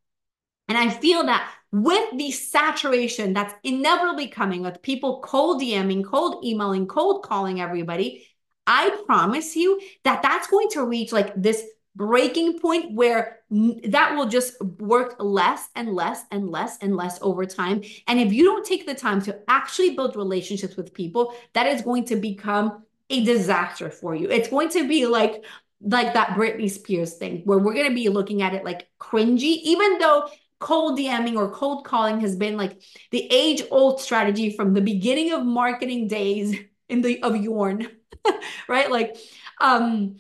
And 0.70 0.78
I 0.78 0.88
feel 0.90 1.26
that 1.26 1.52
with 1.74 2.18
the 2.18 2.32
saturation 2.32 3.34
that's 3.34 3.54
inevitably 3.66 4.30
coming 4.30 4.62
with 4.62 4.82
people 4.82 5.20
cold 5.22 5.62
DMing, 5.62 6.06
cold 6.06 6.46
emailing, 6.46 6.88
cold 6.88 7.24
calling 7.26 7.60
everybody, 7.60 8.26
I 8.66 8.98
promise 9.06 9.58
you 9.58 9.82
that 10.06 10.22
that's 10.22 10.48
going 10.48 10.70
to 10.70 10.86
reach 10.86 11.12
like 11.12 11.34
this 11.36 11.62
breaking 11.96 12.60
point 12.60 12.94
where 12.94 13.40
that 13.50 14.16
will 14.16 14.28
just 14.28 14.60
work 14.80 15.16
less 15.20 15.70
and 15.76 15.94
less 15.94 16.24
and 16.32 16.50
less 16.50 16.78
and 16.80 16.96
less 16.96 17.20
over 17.22 17.46
time. 17.46 17.84
And 18.08 18.20
if 18.20 18.34
you 18.34 18.46
don't 18.46 18.66
take 18.66 18.86
the 18.86 18.96
time 18.96 19.22
to 19.24 19.40
actually 19.48 19.96
build 19.96 20.16
relationships 20.16 20.76
with 20.76 20.94
people, 20.94 21.36
that 21.54 21.68
is 21.68 21.82
going 21.82 22.06
to 22.06 22.16
become 22.16 22.84
a 23.10 23.24
disaster 23.24 23.90
for 23.90 24.16
you. 24.16 24.30
It's 24.30 24.50
going 24.50 24.70
to 24.70 24.88
be 24.88 25.06
like 25.06 25.44
like 25.86 26.14
that 26.14 26.30
Britney 26.30 26.72
Spears 26.72 27.16
thing 27.16 27.42
where 27.44 27.58
we're 27.58 27.74
going 27.74 27.90
to 27.90 27.96
be 27.96 28.08
looking 28.08 28.42
at 28.42 28.54
it 28.54 28.64
like 28.64 28.88
cringy 29.02 29.60
even 29.64 29.98
though 29.98 30.30
cold 30.60 30.98
DMing 30.98 31.36
or 31.36 31.52
cold 31.52 31.86
calling 31.86 32.22
has 32.22 32.38
been 32.38 32.56
like 32.56 32.82
the 33.12 33.28
age 33.30 33.64
old 33.70 34.00
strategy 34.00 34.50
from 34.56 34.74
the 34.74 34.82
beginning 34.82 35.34
of 35.34 35.46
marketing 35.46 36.08
days 36.08 36.58
in 36.90 37.02
the 37.02 37.22
of 37.22 37.36
Yorn, 37.36 37.88
right? 38.68 38.90
Like 38.90 39.18
um 39.60 40.16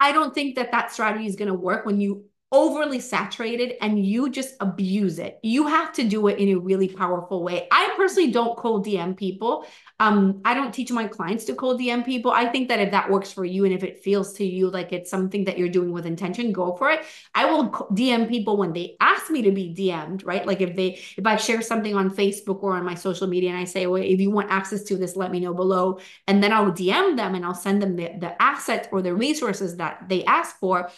I 0.00 0.12
don't 0.12 0.34
think 0.34 0.56
that 0.56 0.70
that 0.72 0.92
strategy 0.92 1.26
is 1.26 1.36
going 1.36 1.48
to 1.48 1.54
work 1.54 1.84
when 1.84 2.00
you 2.00 2.27
overly 2.50 2.98
saturated 2.98 3.74
and 3.82 4.04
you 4.04 4.30
just 4.30 4.54
abuse 4.60 5.18
it. 5.18 5.38
You 5.42 5.66
have 5.66 5.92
to 5.94 6.04
do 6.04 6.28
it 6.28 6.38
in 6.38 6.48
a 6.48 6.58
really 6.58 6.88
powerful 6.88 7.42
way. 7.42 7.68
I 7.70 7.92
personally 7.94 8.30
don't 8.30 8.56
cold 8.56 8.86
DM 8.86 9.18
people. 9.18 9.66
Um, 10.00 10.40
I 10.46 10.54
don't 10.54 10.72
teach 10.72 10.90
my 10.90 11.06
clients 11.08 11.44
to 11.46 11.54
cold 11.54 11.78
DM 11.78 12.06
people. 12.06 12.30
I 12.30 12.46
think 12.46 12.68
that 12.68 12.80
if 12.80 12.90
that 12.92 13.10
works 13.10 13.30
for 13.30 13.44
you 13.44 13.66
and 13.66 13.74
if 13.74 13.84
it 13.84 13.98
feels 13.98 14.32
to 14.34 14.46
you 14.46 14.70
like 14.70 14.94
it's 14.94 15.10
something 15.10 15.44
that 15.44 15.58
you're 15.58 15.68
doing 15.68 15.92
with 15.92 16.06
intention, 16.06 16.52
go 16.52 16.74
for 16.74 16.90
it. 16.90 17.04
I 17.34 17.44
will 17.44 17.68
DM 17.68 18.28
people 18.30 18.56
when 18.56 18.72
they 18.72 18.96
ask 18.98 19.30
me 19.30 19.42
to 19.42 19.50
be 19.50 19.74
DM'd, 19.74 20.24
right? 20.24 20.46
Like 20.46 20.62
if 20.62 20.74
they 20.74 21.00
if 21.18 21.26
I 21.26 21.36
share 21.36 21.60
something 21.60 21.94
on 21.94 22.08
Facebook 22.08 22.62
or 22.62 22.74
on 22.76 22.84
my 22.84 22.94
social 22.94 23.26
media 23.26 23.50
and 23.50 23.58
I 23.58 23.64
say, 23.64 23.86
well, 23.86 24.02
if 24.02 24.20
you 24.20 24.30
want 24.30 24.50
access 24.50 24.84
to 24.84 24.96
this, 24.96 25.16
let 25.16 25.30
me 25.30 25.40
know 25.40 25.52
below. 25.52 26.00
And 26.26 26.42
then 26.42 26.54
I'll 26.54 26.72
DM 26.72 27.16
them 27.16 27.34
and 27.34 27.44
I'll 27.44 27.54
send 27.54 27.82
them 27.82 27.96
the, 27.96 28.12
the 28.18 28.40
assets 28.40 28.88
or 28.90 29.02
the 29.02 29.14
resources 29.14 29.76
that 29.76 30.08
they 30.08 30.24
ask 30.24 30.58
for. 30.58 30.90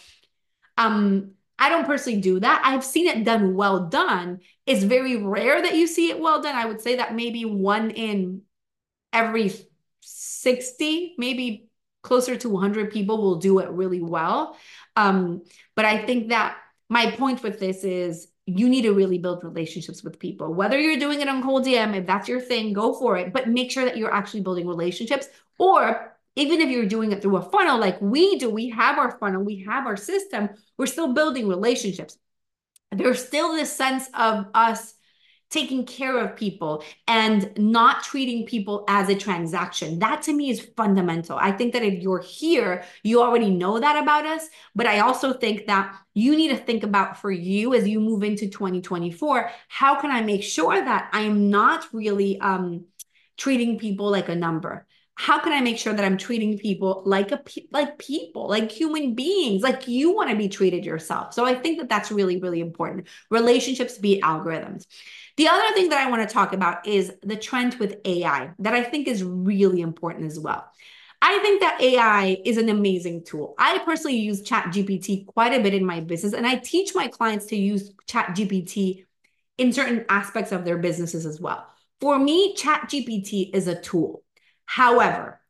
Um, 0.79 1.33
I 1.61 1.68
don't 1.68 1.87
personally 1.87 2.20
do 2.20 2.40
that. 2.40 2.62
I've 2.64 2.83
seen 2.83 3.07
it 3.07 3.23
done 3.23 3.55
well 3.55 3.87
done. 3.87 4.40
It's 4.66 4.83
very 4.83 5.18
rare 5.18 5.61
that 5.61 5.77
you 5.77 5.87
see 5.87 6.11
it 6.11 6.18
well 6.18 6.40
done. 6.40 6.57
I 6.57 6.64
would 6.64 6.81
say 6.81 6.96
that 6.96 7.14
maybe 7.14 7.44
one 7.44 7.90
in 7.90 8.42
every 9.12 9.53
60, 10.01 11.14
maybe 11.18 11.68
closer 12.03 12.35
to 12.37 12.49
100 12.49 12.90
people 12.90 13.20
will 13.20 13.37
do 13.37 13.59
it 13.59 13.68
really 13.68 14.01
well. 14.01 14.57
Um, 14.96 15.42
but 15.77 15.85
I 15.85 16.05
think 16.07 16.31
that 16.31 16.57
my 16.88 17.11
point 17.11 17.42
with 17.42 17.61
this 17.61 17.85
is 17.85 18.29
you 18.46 18.68
need 18.68 18.83
to 18.83 18.92
really 18.92 19.18
build 19.18 19.44
relationships 19.44 20.03
with 20.03 20.18
people. 20.18 20.53
Whether 20.55 20.81
you're 20.81 20.99
doing 20.99 21.20
it 21.20 21.29
on 21.29 21.42
cold 21.42 21.66
DM, 21.66 21.94
if 21.94 22.07
that's 22.07 22.29
your 22.29 22.40
thing, 22.40 22.73
go 22.73 22.94
for 22.94 23.18
it. 23.18 23.33
But 23.33 23.49
make 23.49 23.70
sure 23.70 23.85
that 23.85 23.99
you're 23.99 24.12
actually 24.12 24.40
building 24.40 24.66
relationships. 24.66 25.29
Or 25.59 26.10
even 26.37 26.61
if 26.61 26.69
you're 26.69 26.87
doing 26.87 27.12
it 27.12 27.23
through 27.23 27.37
a 27.37 27.51
funnel 27.51 27.79
like 27.79 28.01
we 28.01 28.38
do, 28.38 28.51
we 28.51 28.71
have 28.71 28.99
our 28.99 29.19
funnel, 29.19 29.43
we 29.43 29.64
have 29.69 29.87
our 29.87 29.97
system, 29.97 30.49
we're 30.79 30.87
still 30.87 31.12
building 31.12 31.49
relationships. 31.49 32.16
There's 32.93 33.25
still 33.25 33.53
this 33.53 33.75
sense 33.75 34.09
of 34.14 34.47
us 34.55 34.95
taking 35.51 35.85
care 35.85 36.16
of 36.16 36.37
people 36.37 36.85
and 37.09 37.51
not 37.59 38.05
treating 38.05 38.47
people 38.47 38.85
as 38.88 39.09
a 39.09 39.16
transaction. 39.16 39.99
That 39.99 40.23
to 40.23 40.33
me 40.33 40.51
is 40.51 40.71
fundamental. 40.77 41.37
I 41.37 41.51
think 41.51 41.73
that 41.73 41.83
if 41.83 42.01
you're 42.01 42.23
here, 42.23 42.85
you 43.03 43.21
already 43.21 43.51
know 43.51 43.81
that 43.81 44.01
about 44.01 44.27
us. 44.27 44.49
But 44.77 44.87
I 44.87 45.01
also 45.01 45.33
think 45.33 45.66
that 45.66 45.97
you 46.14 46.37
need 46.37 46.49
to 46.49 46.57
think 46.57 46.85
about 46.85 47.21
for 47.21 47.33
you 47.33 47.75
as 47.75 47.87
you 47.88 48.01
move 48.01 48.23
into 48.23 48.49
2024 48.49 49.51
how 49.69 50.01
can 50.01 50.11
I 50.11 50.23
make 50.23 50.43
sure 50.43 50.77
that 50.77 51.11
I 51.12 51.23
am 51.23 51.51
not 51.51 51.87
really 51.93 52.40
um, 52.40 52.85
treating 53.37 53.79
people 53.79 54.11
like 54.11 54.29
a 54.29 54.37
number? 54.37 54.87
How 55.21 55.39
can 55.39 55.53
I 55.53 55.61
make 55.61 55.77
sure 55.77 55.93
that 55.93 56.03
I'm 56.03 56.17
treating 56.17 56.57
people 56.57 57.03
like 57.05 57.31
a 57.31 57.43
like 57.71 57.99
people, 57.99 58.49
like 58.49 58.73
human 58.73 59.15
beings, 59.15 59.63
like 59.63 59.87
you 59.87 60.15
want 60.15 60.31
to 60.31 60.37
be 60.37 60.49
treated 60.49 60.87
yourself? 60.87 61.35
So 61.35 61.45
I 61.45 61.55
think 61.55 61.79
that 61.79 61.91
that's 61.91 62.11
really 62.11 62.41
really 62.41 62.61
important. 62.61 63.07
Relationships 63.29 63.99
beat 63.99 64.23
algorithms. 64.23 64.87
The 65.37 65.47
other 65.49 65.75
thing 65.75 65.91
that 65.91 66.01
I 66.01 66.09
want 66.09 66.27
to 66.27 66.33
talk 66.33 66.55
about 66.55 66.87
is 66.87 67.13
the 67.23 67.37
trend 67.37 67.75
with 67.75 67.99
AI 68.07 68.53
that 68.61 68.73
I 68.73 68.83
think 68.83 69.09
is 69.09 69.23
really 69.23 69.83
important 69.83 70.25
as 70.25 70.41
well. 70.41 70.65
I 71.21 71.39
think 71.41 71.61
that 71.61 71.83
AI 71.83 72.39
is 72.47 72.57
an 72.57 72.71
amazing 72.71 73.25
tool. 73.25 73.55
I 73.59 73.79
personally 73.81 74.17
use 74.17 74.43
ChatGPT 74.43 75.27
quite 75.27 75.53
a 75.53 75.63
bit 75.63 75.75
in 75.75 75.85
my 75.85 76.01
business, 76.01 76.33
and 76.33 76.47
I 76.47 76.57
teach 76.57 76.95
my 76.95 77.09
clients 77.09 77.45
to 77.47 77.57
use 77.57 77.93
ChatGPT 78.07 79.05
in 79.59 79.75
certain 79.75 80.07
aspects 80.09 80.51
of 80.51 80.65
their 80.65 80.79
businesses 80.79 81.27
as 81.27 81.43
well. 81.43 81.67
For 82.01 82.19
me, 82.19 82.57
ChatGPT 82.57 83.55
is 83.55 83.69
a 83.69 83.79
tool. 83.79 84.23
However, 84.71 85.41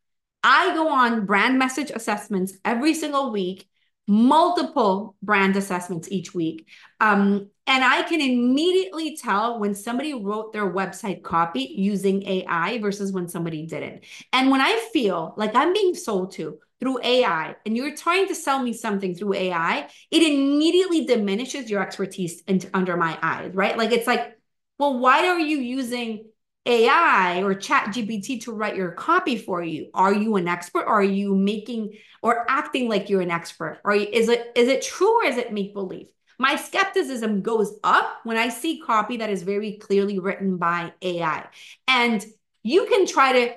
I 0.42 0.72
go 0.72 0.88
on 0.88 1.26
brand 1.26 1.58
message 1.58 1.90
assessments 1.94 2.54
every 2.64 2.94
single 2.94 3.30
week, 3.30 3.68
multiple 4.08 5.14
brand 5.22 5.56
assessments 5.56 6.08
each 6.10 6.34
week. 6.34 6.66
Um, 7.00 7.50
and 7.66 7.84
I 7.84 8.00
can 8.04 8.22
immediately 8.22 9.18
tell 9.18 9.60
when 9.60 9.74
somebody 9.74 10.14
wrote 10.14 10.54
their 10.54 10.72
website 10.72 11.22
copy 11.22 11.70
using 11.76 12.26
AI 12.26 12.78
versus 12.78 13.12
when 13.12 13.28
somebody 13.28 13.66
didn't. 13.66 14.04
And 14.32 14.50
when 14.50 14.62
I 14.62 14.88
feel 14.90 15.34
like 15.36 15.54
I'm 15.54 15.74
being 15.74 15.94
sold 15.94 16.32
to 16.32 16.58
through 16.80 17.00
AI 17.02 17.56
and 17.66 17.76
you're 17.76 17.94
trying 17.94 18.26
to 18.28 18.34
sell 18.34 18.62
me 18.62 18.72
something 18.72 19.14
through 19.14 19.34
AI, 19.34 19.86
it 20.10 20.22
immediately 20.22 21.04
diminishes 21.04 21.68
your 21.68 21.82
expertise 21.82 22.42
under 22.72 22.96
my 22.96 23.18
eyes, 23.20 23.54
right? 23.54 23.76
Like 23.76 23.92
it's 23.92 24.06
like, 24.06 24.38
well, 24.78 24.98
why 24.98 25.26
are 25.28 25.38
you 25.38 25.58
using 25.58 26.29
AI 26.66 27.42
or 27.42 27.54
chat 27.54 27.86
GPT 27.94 28.42
to 28.42 28.52
write 28.52 28.76
your 28.76 28.92
copy 28.92 29.36
for 29.36 29.62
you? 29.62 29.90
Are 29.94 30.12
you 30.12 30.36
an 30.36 30.48
expert? 30.48 30.82
Or 30.82 31.00
are 31.00 31.02
you 31.02 31.34
making 31.34 31.94
or 32.22 32.44
acting 32.48 32.88
like 32.88 33.08
you're 33.08 33.22
an 33.22 33.30
expert? 33.30 33.80
Or 33.84 33.94
is 33.94 34.28
it 34.28 34.52
is 34.54 34.68
it 34.68 34.82
true 34.82 35.22
or 35.22 35.24
is 35.24 35.36
it 35.36 35.52
make 35.52 35.74
believe? 35.74 36.08
My 36.38 36.56
skepticism 36.56 37.42
goes 37.42 37.78
up 37.84 38.20
when 38.24 38.36
I 38.36 38.48
see 38.48 38.80
copy 38.80 39.18
that 39.18 39.30
is 39.30 39.42
very 39.42 39.72
clearly 39.74 40.18
written 40.18 40.56
by 40.56 40.92
AI. 41.02 41.46
And 41.86 42.24
you 42.62 42.86
can 42.86 43.06
try 43.06 43.32
to 43.32 43.54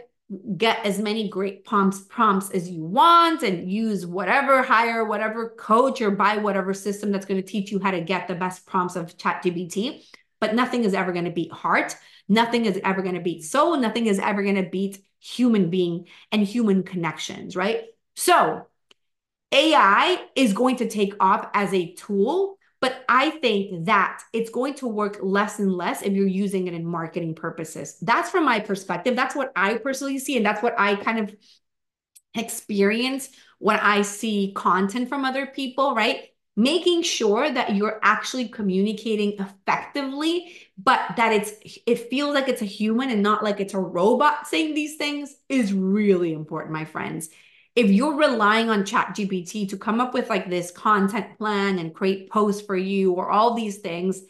get 0.57 0.85
as 0.85 0.99
many 0.99 1.29
great 1.29 1.65
prompts 1.65 2.01
prompts 2.01 2.49
as 2.51 2.69
you 2.69 2.83
want 2.83 3.43
and 3.43 3.69
use 3.69 4.05
whatever 4.05 4.63
hire 4.63 5.05
whatever 5.05 5.49
coach 5.49 6.01
or 6.01 6.09
buy 6.09 6.37
whatever 6.37 6.73
system 6.73 7.11
that's 7.11 7.25
going 7.25 7.39
to 7.39 7.47
teach 7.47 7.71
you 7.71 7.79
how 7.79 7.91
to 7.91 8.01
get 8.01 8.27
the 8.27 8.35
best 8.35 8.65
prompts 8.65 8.95
of 8.95 9.17
chat 9.17 9.43
ChatGPT 9.43 10.03
but 10.43 10.55
nothing 10.55 10.83
is 10.83 10.93
ever 10.93 11.11
going 11.13 11.25
to 11.25 11.31
beat 11.31 11.51
heart 11.51 11.95
Nothing 12.29 12.65
is 12.65 12.79
ever 12.83 13.01
going 13.01 13.15
to 13.15 13.21
beat 13.21 13.43
soul. 13.43 13.77
Nothing 13.77 14.07
is 14.07 14.19
ever 14.19 14.43
going 14.43 14.55
to 14.55 14.69
beat 14.69 15.03
human 15.19 15.69
being 15.69 16.07
and 16.31 16.43
human 16.43 16.83
connections, 16.83 17.55
right? 17.55 17.83
So 18.15 18.67
AI 19.51 20.25
is 20.35 20.53
going 20.53 20.77
to 20.77 20.89
take 20.89 21.13
off 21.19 21.47
as 21.53 21.73
a 21.73 21.93
tool, 21.93 22.57
but 22.79 23.03
I 23.07 23.29
think 23.29 23.85
that 23.85 24.21
it's 24.33 24.49
going 24.49 24.75
to 24.75 24.87
work 24.87 25.19
less 25.21 25.59
and 25.59 25.73
less 25.73 26.01
if 26.01 26.13
you're 26.13 26.27
using 26.27 26.67
it 26.67 26.73
in 26.73 26.85
marketing 26.85 27.35
purposes. 27.35 27.97
That's 28.01 28.29
from 28.29 28.45
my 28.45 28.59
perspective. 28.59 29.15
That's 29.15 29.35
what 29.35 29.51
I 29.55 29.75
personally 29.75 30.19
see. 30.19 30.37
And 30.37 30.45
that's 30.45 30.63
what 30.63 30.75
I 30.77 30.95
kind 30.95 31.19
of 31.19 31.35
experience 32.35 33.29
when 33.59 33.79
I 33.79 34.01
see 34.01 34.53
content 34.55 35.07
from 35.07 35.23
other 35.23 35.45
people, 35.45 35.93
right? 35.93 36.32
Making 36.55 37.01
sure 37.01 37.51
that 37.51 37.75
you're 37.75 37.99
actually 38.03 38.47
communicating 38.47 39.33
effectively 39.39 40.55
but 40.77 40.99
that 41.17 41.33
it's 41.33 41.51
it 41.87 42.09
feels 42.09 42.33
like 42.33 42.47
it's 42.47 42.61
a 42.61 42.65
human 42.65 43.09
and 43.09 43.23
not 43.23 43.43
like 43.43 43.59
it's 43.59 43.73
a 43.73 43.79
robot 43.79 44.47
saying 44.47 44.73
these 44.73 44.95
things 44.97 45.35
is 45.49 45.73
really 45.73 46.33
important 46.33 46.73
my 46.73 46.85
friends. 46.85 47.29
If 47.75 47.89
you're 47.89 48.17
relying 48.17 48.69
on 48.69 48.85
chat 48.85 49.15
gpt 49.17 49.69
to 49.69 49.77
come 49.77 49.99
up 49.99 50.13
with 50.13 50.29
like 50.29 50.47
this 50.47 50.69
content 50.69 51.37
plan 51.39 51.79
and 51.79 51.93
create 51.93 52.29
posts 52.29 52.61
for 52.61 52.75
you 52.75 53.13
or 53.13 53.31
all 53.31 53.55
these 53.55 53.79
things 53.79 54.21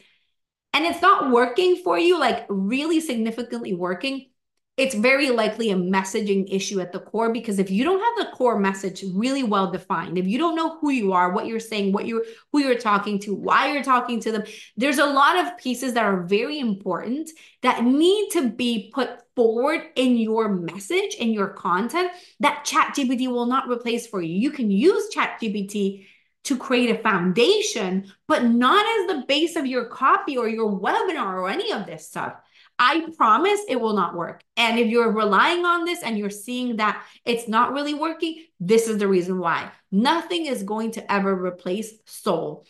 and 0.73 0.85
it's 0.85 1.01
not 1.01 1.31
working 1.31 1.77
for 1.77 1.99
you 1.99 2.19
like 2.19 2.45
really 2.49 2.99
significantly 2.99 3.73
working 3.73 4.27
it's 4.75 4.95
very 4.95 5.29
likely 5.29 5.69
a 5.69 5.75
messaging 5.75 6.51
issue 6.51 6.81
at 6.81 6.91
the 6.91 6.99
core 6.99 7.31
because 7.31 7.59
if 7.59 7.69
you 7.69 7.83
don't 7.83 7.99
have 7.99 8.25
the 8.25 8.35
core 8.35 8.57
message 8.57 9.03
really 9.13 9.43
well 9.43 9.71
defined 9.71 10.17
if 10.17 10.25
you 10.25 10.37
don't 10.37 10.55
know 10.55 10.77
who 10.79 10.89
you 10.89 11.13
are 11.13 11.31
what 11.31 11.45
you're 11.45 11.59
saying 11.59 11.91
what 11.91 12.07
you're 12.07 12.23
who 12.51 12.59
you're 12.59 12.75
talking 12.75 13.19
to 13.19 13.35
why 13.35 13.71
you're 13.71 13.83
talking 13.83 14.19
to 14.19 14.31
them 14.31 14.43
there's 14.75 14.97
a 14.97 15.05
lot 15.05 15.37
of 15.37 15.57
pieces 15.57 15.93
that 15.93 16.03
are 16.03 16.23
very 16.23 16.59
important 16.59 17.29
that 17.61 17.83
need 17.83 18.29
to 18.31 18.49
be 18.49 18.91
put 18.93 19.21
forward 19.35 19.81
in 19.95 20.17
your 20.17 20.49
message 20.49 21.15
in 21.15 21.31
your 21.31 21.49
content 21.49 22.09
that 22.39 22.65
chat 22.65 22.95
gpt 22.95 23.27
will 23.27 23.45
not 23.45 23.69
replace 23.69 24.07
for 24.07 24.21
you. 24.21 24.35
You 24.37 24.51
can 24.51 24.71
use 24.71 25.09
chat 25.09 25.39
gpt 25.41 26.07
to 26.45 26.57
create 26.57 26.89
a 26.89 27.01
foundation 27.01 28.11
but 28.27 28.43
not 28.43 28.85
as 28.85 29.07
the 29.07 29.25
base 29.27 29.55
of 29.55 29.65
your 29.65 29.85
copy 29.85 30.37
or 30.37 30.47
your 30.49 30.71
webinar 30.79 31.35
or 31.35 31.49
any 31.49 31.71
of 31.71 31.85
this 31.85 32.07
stuff 32.07 32.33
I 32.79 33.07
promise 33.15 33.59
it 33.67 33.79
will 33.79 33.93
not 33.93 34.15
work. 34.15 34.43
And 34.57 34.79
if 34.79 34.87
you're 34.87 35.11
relying 35.11 35.63
on 35.65 35.85
this 35.85 36.01
and 36.03 36.17
you're 36.17 36.29
seeing 36.29 36.77
that 36.77 37.03
it's 37.25 37.47
not 37.47 37.71
really 37.71 37.93
working, 37.93 38.43
this 38.59 38.87
is 38.87 38.97
the 38.97 39.07
reason 39.07 39.39
why. 39.39 39.71
Nothing 39.91 40.47
is 40.47 40.63
going 40.63 40.91
to 40.91 41.11
ever 41.11 41.33
replace 41.33 41.93
soul. 42.05 42.65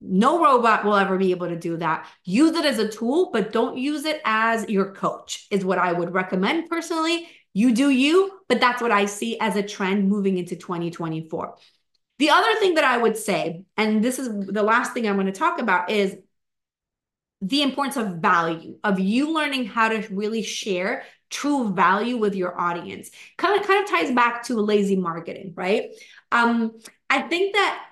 No 0.00 0.42
robot 0.42 0.84
will 0.84 0.96
ever 0.96 1.16
be 1.16 1.30
able 1.30 1.48
to 1.48 1.56
do 1.56 1.76
that. 1.78 2.06
Use 2.24 2.54
it 2.56 2.64
as 2.64 2.78
a 2.78 2.88
tool, 2.88 3.30
but 3.32 3.52
don't 3.52 3.78
use 3.78 4.04
it 4.04 4.20
as 4.24 4.68
your 4.68 4.92
coach, 4.92 5.46
is 5.50 5.64
what 5.64 5.78
I 5.78 5.92
would 5.92 6.12
recommend 6.12 6.68
personally. 6.68 7.28
You 7.54 7.74
do 7.74 7.88
you, 7.88 8.32
but 8.48 8.60
that's 8.60 8.82
what 8.82 8.90
I 8.90 9.06
see 9.06 9.38
as 9.40 9.56
a 9.56 9.62
trend 9.62 10.08
moving 10.08 10.36
into 10.36 10.56
2024. 10.56 11.56
The 12.18 12.30
other 12.30 12.54
thing 12.56 12.74
that 12.74 12.84
I 12.84 12.98
would 12.98 13.16
say, 13.16 13.62
and 13.76 14.02
this 14.04 14.18
is 14.18 14.28
the 14.46 14.62
last 14.62 14.92
thing 14.92 15.06
I'm 15.06 15.16
going 15.16 15.26
to 15.26 15.32
talk 15.32 15.58
about, 15.58 15.90
is 15.90 16.16
the 17.42 17.62
importance 17.62 17.96
of 17.96 18.16
value, 18.16 18.78
of 18.82 18.98
you 18.98 19.32
learning 19.32 19.66
how 19.66 19.88
to 19.88 20.06
really 20.14 20.42
share 20.42 21.04
true 21.30 21.72
value 21.72 22.16
with 22.16 22.34
your 22.34 22.58
audience. 22.58 23.10
Kind 23.36 23.60
of 23.60 23.66
kind 23.66 23.82
of 23.82 23.90
ties 23.90 24.12
back 24.12 24.44
to 24.44 24.54
lazy 24.54 24.96
marketing, 24.96 25.52
right? 25.56 25.90
Um, 26.32 26.78
I 27.10 27.22
think 27.22 27.54
that 27.54 27.84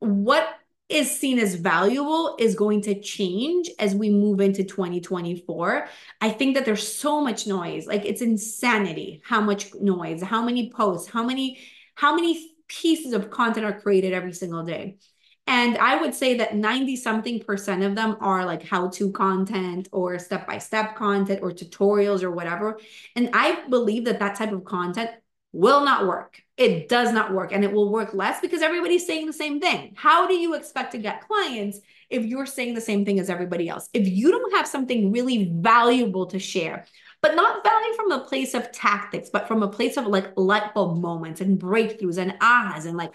what 0.00 0.48
is 0.88 1.18
seen 1.18 1.38
as 1.38 1.54
valuable 1.54 2.36
is 2.38 2.54
going 2.54 2.82
to 2.82 3.00
change 3.00 3.70
as 3.78 3.94
we 3.94 4.10
move 4.10 4.40
into 4.40 4.64
2024. 4.64 5.86
I 6.20 6.30
think 6.30 6.54
that 6.54 6.66
there's 6.66 6.86
so 6.86 7.22
much 7.22 7.46
noise. 7.46 7.86
Like 7.86 8.04
it's 8.04 8.20
insanity 8.20 9.22
how 9.24 9.40
much 9.40 9.74
noise, 9.74 10.22
how 10.22 10.44
many 10.44 10.70
posts, 10.70 11.08
how 11.10 11.24
many 11.24 11.58
how 11.94 12.14
many 12.14 12.54
pieces 12.68 13.12
of 13.12 13.30
content 13.30 13.64
are 13.64 13.80
created 13.80 14.12
every 14.12 14.32
single 14.32 14.64
day. 14.64 14.98
And 15.46 15.76
I 15.76 16.00
would 16.00 16.14
say 16.14 16.38
that 16.38 16.56
90 16.56 16.96
something 16.96 17.40
percent 17.40 17.82
of 17.82 17.94
them 17.94 18.16
are 18.20 18.46
like 18.46 18.62
how 18.62 18.88
to 18.90 19.12
content 19.12 19.88
or 19.92 20.18
step 20.18 20.46
by 20.46 20.58
step 20.58 20.96
content 20.96 21.40
or 21.42 21.50
tutorials 21.50 22.22
or 22.22 22.30
whatever. 22.30 22.78
And 23.14 23.30
I 23.34 23.66
believe 23.68 24.06
that 24.06 24.20
that 24.20 24.36
type 24.36 24.52
of 24.52 24.64
content 24.64 25.10
will 25.52 25.84
not 25.84 26.06
work. 26.06 26.40
It 26.56 26.88
does 26.88 27.12
not 27.12 27.32
work 27.32 27.52
and 27.52 27.62
it 27.62 27.72
will 27.72 27.90
work 27.90 28.14
less 28.14 28.40
because 28.40 28.62
everybody's 28.62 29.06
saying 29.06 29.26
the 29.26 29.32
same 29.32 29.60
thing. 29.60 29.92
How 29.96 30.26
do 30.26 30.34
you 30.34 30.54
expect 30.54 30.92
to 30.92 30.98
get 30.98 31.26
clients 31.26 31.78
if 32.10 32.24
you're 32.24 32.46
saying 32.46 32.74
the 32.74 32.80
same 32.80 33.04
thing 33.04 33.20
as 33.20 33.28
everybody 33.28 33.68
else? 33.68 33.88
If 33.92 34.08
you 34.08 34.30
don't 34.30 34.54
have 34.54 34.66
something 34.66 35.12
really 35.12 35.52
valuable 35.54 36.26
to 36.26 36.38
share, 36.38 36.86
but 37.20 37.36
not 37.36 37.62
value 37.62 37.94
from 37.94 38.12
a 38.12 38.24
place 38.24 38.54
of 38.54 38.72
tactics, 38.72 39.30
but 39.30 39.46
from 39.46 39.62
a 39.62 39.68
place 39.68 39.96
of 39.96 40.06
like 40.06 40.32
light 40.36 40.74
bulb 40.74 41.00
moments 41.00 41.40
and 41.40 41.60
breakthroughs 41.60 42.18
and 42.18 42.34
ahs 42.40 42.86
and 42.86 42.96
like, 42.96 43.12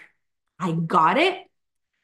I 0.59 0.71
got 0.71 1.17
it 1.17 1.48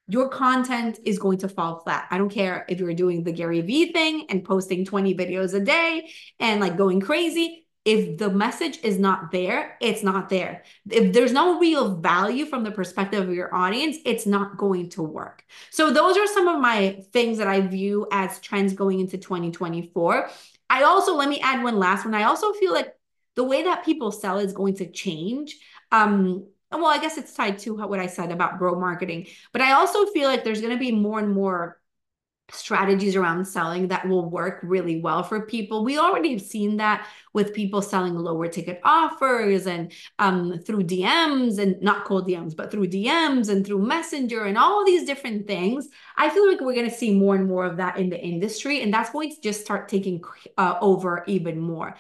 your 0.07 0.29
content 0.29 0.99
is 1.03 1.17
going 1.17 1.39
to 1.39 1.49
fall 1.49 1.79
flat. 1.79 2.07
I 2.11 2.17
don't 2.17 2.29
care 2.29 2.65
if 2.69 2.79
you're 2.79 2.93
doing 2.93 3.23
the 3.23 3.31
Gary 3.31 3.61
Vee 3.61 3.91
thing 3.91 4.27
and 4.29 4.43
posting 4.43 4.85
20 4.85 5.15
videos 5.15 5.53
a 5.53 5.59
day 5.59 6.09
and 6.39 6.61
like 6.61 6.77
going 6.77 7.01
crazy. 7.01 7.63
If 7.85 8.17
the 8.17 8.31
message 8.31 8.79
is 8.81 8.97
not 8.97 9.31
there, 9.31 9.77
it's 9.79 10.01
not 10.01 10.29
there. 10.29 10.63
If 10.89 11.13
there's 11.13 11.31
no 11.31 11.59
real 11.59 11.95
value 11.97 12.47
from 12.47 12.63
the 12.63 12.71
perspective 12.71 13.27
of 13.27 13.33
your 13.33 13.53
audience, 13.53 13.97
it's 14.05 14.25
not 14.25 14.57
going 14.57 14.89
to 14.91 15.03
work. 15.03 15.43
So, 15.69 15.91
those 15.91 16.17
are 16.17 16.25
some 16.25 16.47
of 16.47 16.59
my 16.59 17.03
things 17.13 17.37
that 17.37 17.47
I 17.47 17.61
view 17.61 18.07
as 18.11 18.39
trends 18.39 18.73
going 18.73 19.01
into 19.01 19.19
2024. 19.19 20.29
I 20.67 20.81
also, 20.81 21.13
let 21.13 21.29
me 21.29 21.39
add 21.41 21.63
one 21.63 21.77
last 21.77 22.05
one. 22.05 22.15
I 22.15 22.23
also 22.23 22.53
feel 22.53 22.73
like 22.73 22.91
the 23.35 23.43
way 23.43 23.63
that 23.63 23.85
people 23.85 24.11
sell 24.11 24.39
is 24.39 24.51
going 24.51 24.77
to 24.77 24.89
change. 24.89 25.55
Um, 25.91 26.47
well, 26.71 26.87
I 26.87 26.99
guess 26.99 27.17
it's 27.17 27.33
tied 27.33 27.59
to 27.59 27.75
what 27.75 27.99
I 27.99 28.07
said 28.07 28.31
about 28.31 28.59
bro 28.59 28.79
marketing, 28.79 29.27
but 29.51 29.61
I 29.61 29.73
also 29.73 30.05
feel 30.07 30.27
like 30.27 30.43
there's 30.43 30.61
going 30.61 30.73
to 30.73 30.79
be 30.79 30.91
more 30.91 31.19
and 31.19 31.33
more 31.33 31.79
strategies 32.51 33.15
around 33.15 33.45
selling 33.45 33.87
that 33.87 34.07
will 34.07 34.29
work 34.29 34.59
really 34.61 35.01
well 35.01 35.23
for 35.23 35.45
people. 35.45 35.83
We 35.83 35.97
already 35.97 36.31
have 36.33 36.41
seen 36.41 36.77
that 36.77 37.07
with 37.33 37.53
people 37.53 37.81
selling 37.81 38.15
lower 38.15 38.47
ticket 38.47 38.79
offers 38.83 39.65
and 39.65 39.91
um, 40.19 40.59
through 40.59 40.83
DMs 40.83 41.57
and 41.57 41.81
not 41.81 42.05
cold 42.05 42.27
DMs, 42.27 42.55
but 42.55 42.69
through 42.69 42.87
DMs 42.87 43.49
and 43.49 43.65
through 43.65 43.79
Messenger 43.79 44.43
and 44.43 44.57
all 44.57 44.85
these 44.85 45.05
different 45.05 45.47
things. 45.47 45.87
I 46.17 46.29
feel 46.29 46.47
like 46.47 46.61
we're 46.61 46.75
going 46.75 46.89
to 46.89 46.95
see 46.95 47.17
more 47.17 47.35
and 47.35 47.47
more 47.47 47.65
of 47.65 47.77
that 47.77 47.97
in 47.97 48.09
the 48.09 48.19
industry, 48.19 48.81
and 48.81 48.93
that's 48.93 49.09
going 49.09 49.31
to 49.31 49.41
just 49.41 49.61
start 49.61 49.89
taking 49.89 50.23
uh, 50.57 50.77
over 50.81 51.23
even 51.27 51.59
more 51.59 51.95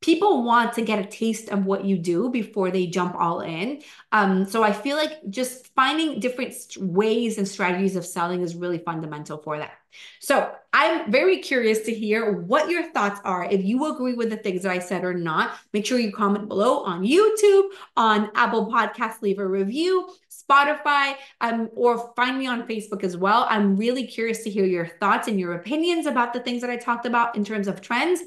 people 0.00 0.42
want 0.42 0.72
to 0.74 0.82
get 0.82 0.98
a 0.98 1.04
taste 1.04 1.50
of 1.50 1.66
what 1.66 1.84
you 1.84 1.98
do 1.98 2.30
before 2.30 2.70
they 2.70 2.86
jump 2.86 3.14
all 3.14 3.40
in. 3.40 3.82
Um, 4.12 4.46
so 4.46 4.62
I 4.62 4.72
feel 4.72 4.96
like 4.96 5.18
just 5.28 5.74
finding 5.74 6.20
different 6.20 6.54
ways 6.78 7.36
and 7.36 7.46
strategies 7.46 7.96
of 7.96 8.06
selling 8.06 8.40
is 8.40 8.54
really 8.54 8.78
fundamental 8.78 9.38
for 9.38 9.58
that. 9.58 9.72
So 10.20 10.52
I'm 10.72 11.10
very 11.10 11.38
curious 11.38 11.80
to 11.80 11.92
hear 11.92 12.32
what 12.32 12.70
your 12.70 12.92
thoughts 12.92 13.20
are. 13.24 13.44
If 13.44 13.64
you 13.64 13.92
agree 13.92 14.14
with 14.14 14.30
the 14.30 14.36
things 14.36 14.62
that 14.62 14.72
I 14.72 14.78
said 14.78 15.04
or 15.04 15.12
not, 15.12 15.58
make 15.72 15.84
sure 15.84 15.98
you 15.98 16.12
comment 16.12 16.48
below 16.48 16.84
on 16.84 17.02
YouTube, 17.02 17.70
on 17.96 18.30
Apple 18.34 18.70
Podcasts, 18.70 19.20
leave 19.20 19.40
a 19.40 19.46
review, 19.46 20.08
Spotify, 20.30 21.16
um, 21.40 21.68
or 21.74 22.12
find 22.14 22.38
me 22.38 22.46
on 22.46 22.66
Facebook 22.68 23.02
as 23.02 23.16
well. 23.16 23.46
I'm 23.50 23.76
really 23.76 24.06
curious 24.06 24.44
to 24.44 24.50
hear 24.50 24.64
your 24.64 24.86
thoughts 24.86 25.28
and 25.28 25.38
your 25.38 25.54
opinions 25.54 26.06
about 26.06 26.32
the 26.32 26.40
things 26.40 26.60
that 26.62 26.70
I 26.70 26.76
talked 26.76 27.04
about 27.04 27.36
in 27.36 27.44
terms 27.44 27.66
of 27.66 27.80
trends. 27.80 28.22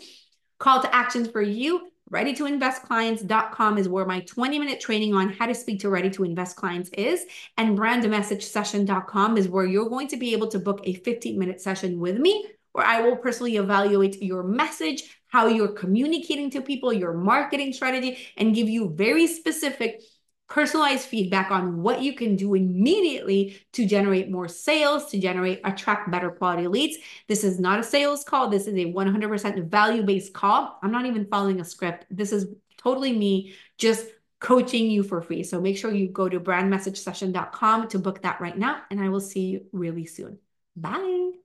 Call 0.59 0.81
to 0.81 0.95
actions 0.95 1.27
for 1.29 1.41
you. 1.41 1.89
Ready 2.09 2.33
to 2.35 2.45
invest 2.45 2.83
clients.com 2.83 3.77
is 3.77 3.89
where 3.89 4.05
my 4.05 4.19
20 4.21 4.59
minute 4.59 4.79
training 4.79 5.15
on 5.15 5.29
how 5.29 5.47
to 5.47 5.55
speak 5.55 5.79
to 5.79 5.89
ready 5.89 6.09
to 6.11 6.23
invest 6.23 6.55
clients 6.55 6.89
is. 6.89 7.25
And 7.57 7.75
brand 7.75 8.07
message 8.09 8.43
session.com 8.43 9.37
is 9.37 9.47
where 9.47 9.65
you're 9.65 9.89
going 9.89 10.07
to 10.09 10.17
be 10.17 10.33
able 10.33 10.47
to 10.49 10.59
book 10.59 10.81
a 10.83 10.93
15 10.93 11.39
minute 11.39 11.61
session 11.61 11.99
with 11.99 12.17
me 12.17 12.45
where 12.73 12.85
I 12.85 13.01
will 13.01 13.15
personally 13.15 13.55
evaluate 13.55 14.21
your 14.21 14.43
message, 14.43 15.21
how 15.27 15.47
you're 15.47 15.69
communicating 15.69 16.49
to 16.51 16.61
people, 16.61 16.91
your 16.91 17.13
marketing 17.13 17.71
strategy, 17.71 18.17
and 18.37 18.53
give 18.53 18.67
you 18.67 18.89
very 18.89 19.27
specific 19.27 20.01
personalized 20.49 21.08
feedback 21.08 21.51
on 21.51 21.82
what 21.82 22.01
you 22.01 22.13
can 22.13 22.36
do 22.36 22.53
immediately 22.53 23.60
to 23.73 23.86
generate 23.86 24.29
more 24.29 24.47
sales, 24.47 25.10
to 25.12 25.19
generate, 25.19 25.62
attract 25.63 26.12
better 26.12 26.29
quality 26.29 26.67
leads. 26.67 26.97
This 27.27 27.43
is 27.43 27.60
not 27.60 27.79
a 27.79 27.84
sales 27.84 28.23
call. 28.23 28.49
This 28.49 28.67
is 28.67 28.75
a 28.75 28.93
100% 28.93 29.69
value 29.69 30.03
based 30.03 30.34
call. 30.34 30.79
I'm 30.84 30.91
not 30.91 31.06
even 31.06 31.25
following 31.25 31.60
a 31.60 31.65
script. 31.65 32.06
This 32.10 32.32
is 32.32 32.47
totally 32.77 33.13
me 33.13 33.56
just 33.77 34.06
coaching 34.39 34.91
you 34.91 35.03
for 35.03 35.21
free. 35.21 35.43
So 35.43 35.62
make 35.62 35.77
sure 35.77 35.91
you 35.91 36.10
go 36.10 36.27
to 36.27 36.39
brandmessagesession.com 36.39 37.88
to 37.88 37.99
book 37.99 38.21
that 38.21 38.41
right 38.41 38.58
now. 38.58 38.82
And 38.91 38.99
I 38.99 39.10
will 39.10 39.21
see 39.21 39.45
you 39.45 39.65
really 39.71 40.06
soon. 40.06 40.38
Bye. 40.75 41.42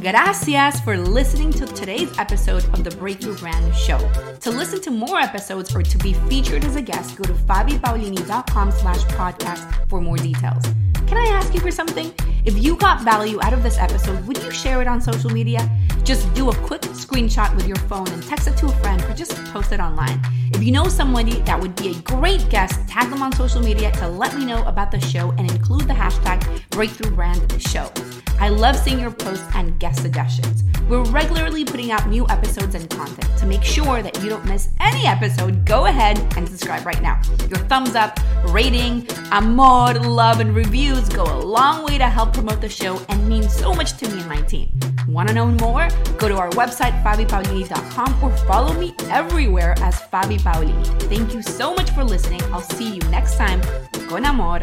Gracias 0.00 0.80
for 0.80 0.96
listening 0.96 1.52
to 1.52 1.66
today's 1.66 2.10
episode 2.18 2.64
of 2.72 2.84
the 2.84 2.90
Breakthrough 2.92 3.36
Brand 3.36 3.76
Show. 3.76 3.98
To 4.40 4.50
listen 4.50 4.80
to 4.80 4.90
more 4.90 5.18
episodes 5.18 5.76
or 5.76 5.82
to 5.82 5.98
be 5.98 6.14
featured 6.14 6.64
as 6.64 6.74
a 6.74 6.80
guest, 6.80 7.18
go 7.18 7.24
to 7.24 7.34
fabipaolini.com 7.34 8.72
slash 8.72 9.02
podcast 9.12 9.88
for 9.90 10.00
more 10.00 10.16
details. 10.16 10.64
Can 11.06 11.18
I 11.18 11.26
ask 11.26 11.52
you 11.52 11.60
for 11.60 11.70
something? 11.70 12.14
If 12.46 12.56
you 12.56 12.76
got 12.76 13.02
value 13.02 13.42
out 13.42 13.52
of 13.52 13.62
this 13.62 13.76
episode, 13.76 14.26
would 14.26 14.42
you 14.42 14.50
share 14.50 14.80
it 14.80 14.88
on 14.88 15.02
social 15.02 15.28
media? 15.28 15.70
Just 16.02 16.32
do 16.32 16.48
a 16.48 16.56
quick 16.56 16.80
screenshot 16.80 17.54
with 17.54 17.66
your 17.66 17.76
phone 17.76 18.08
and 18.08 18.22
text 18.22 18.48
it 18.48 18.56
to 18.56 18.66
a 18.66 18.72
friend 18.76 19.02
or 19.02 19.12
just 19.12 19.32
post 19.52 19.70
it 19.70 19.80
online. 19.80 20.18
If 20.60 20.66
you 20.66 20.72
know 20.72 20.88
somebody 20.88 21.40
that 21.40 21.58
would 21.58 21.74
be 21.76 21.92
a 21.92 21.94
great 22.02 22.50
guest, 22.50 22.86
tag 22.86 23.08
them 23.08 23.22
on 23.22 23.32
social 23.32 23.62
media 23.62 23.90
to 23.92 24.06
let 24.06 24.36
me 24.36 24.44
know 24.44 24.62
about 24.64 24.90
the 24.90 25.00
show 25.00 25.30
and 25.38 25.50
include 25.50 25.88
the 25.88 25.94
hashtag 25.94 26.68
Breakthrough 26.68 27.12
Brand 27.12 27.50
Show. 27.62 27.90
I 28.38 28.50
love 28.50 28.76
seeing 28.76 29.00
your 29.00 29.10
posts 29.10 29.46
and 29.54 29.78
guest 29.80 30.02
suggestions. 30.02 30.62
We're 30.86 31.04
regularly 31.04 31.64
putting 31.64 31.92
out 31.92 32.08
new 32.08 32.26
episodes 32.28 32.74
and 32.74 32.90
content. 32.90 33.38
To 33.38 33.46
make 33.46 33.62
sure 33.62 34.02
that 34.02 34.22
you 34.22 34.28
don't 34.28 34.44
miss 34.44 34.68
any 34.80 35.06
episode, 35.06 35.64
go 35.64 35.86
ahead 35.86 36.18
and 36.36 36.46
subscribe 36.46 36.84
right 36.84 37.00
now. 37.00 37.22
Your 37.48 37.60
thumbs 37.60 37.94
up, 37.94 38.18
rating, 38.48 39.06
amor, 39.30 39.94
love, 39.94 40.40
and 40.40 40.54
reviews 40.54 41.08
go 41.08 41.22
a 41.22 41.40
long 41.40 41.86
way 41.86 41.96
to 41.96 42.06
help 42.06 42.34
promote 42.34 42.60
the 42.60 42.68
show 42.68 43.00
and 43.08 43.26
mean 43.26 43.48
so 43.48 43.72
much 43.72 43.96
to 43.98 44.08
me 44.08 44.18
and 44.18 44.28
my 44.28 44.42
team. 44.42 44.68
Want 45.06 45.28
to 45.28 45.34
know 45.34 45.46
more? 45.46 45.88
Go 46.18 46.28
to 46.28 46.36
our 46.36 46.50
website, 46.50 47.02
fabipaolini.com, 47.02 48.22
or 48.22 48.36
follow 48.46 48.72
me 48.74 48.94
everywhere 49.08 49.74
as 49.78 50.00
Fabi 50.00 50.40
Thank 50.52 51.34
you 51.34 51.42
so 51.42 51.74
much 51.74 51.90
for 51.90 52.04
listening. 52.04 52.42
I'll 52.52 52.60
see 52.60 52.94
you 52.94 53.00
next 53.10 53.36
time. 53.36 53.60
Con 54.08 54.24
amor, 54.24 54.60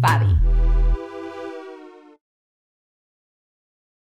Fabi. 0.00 0.59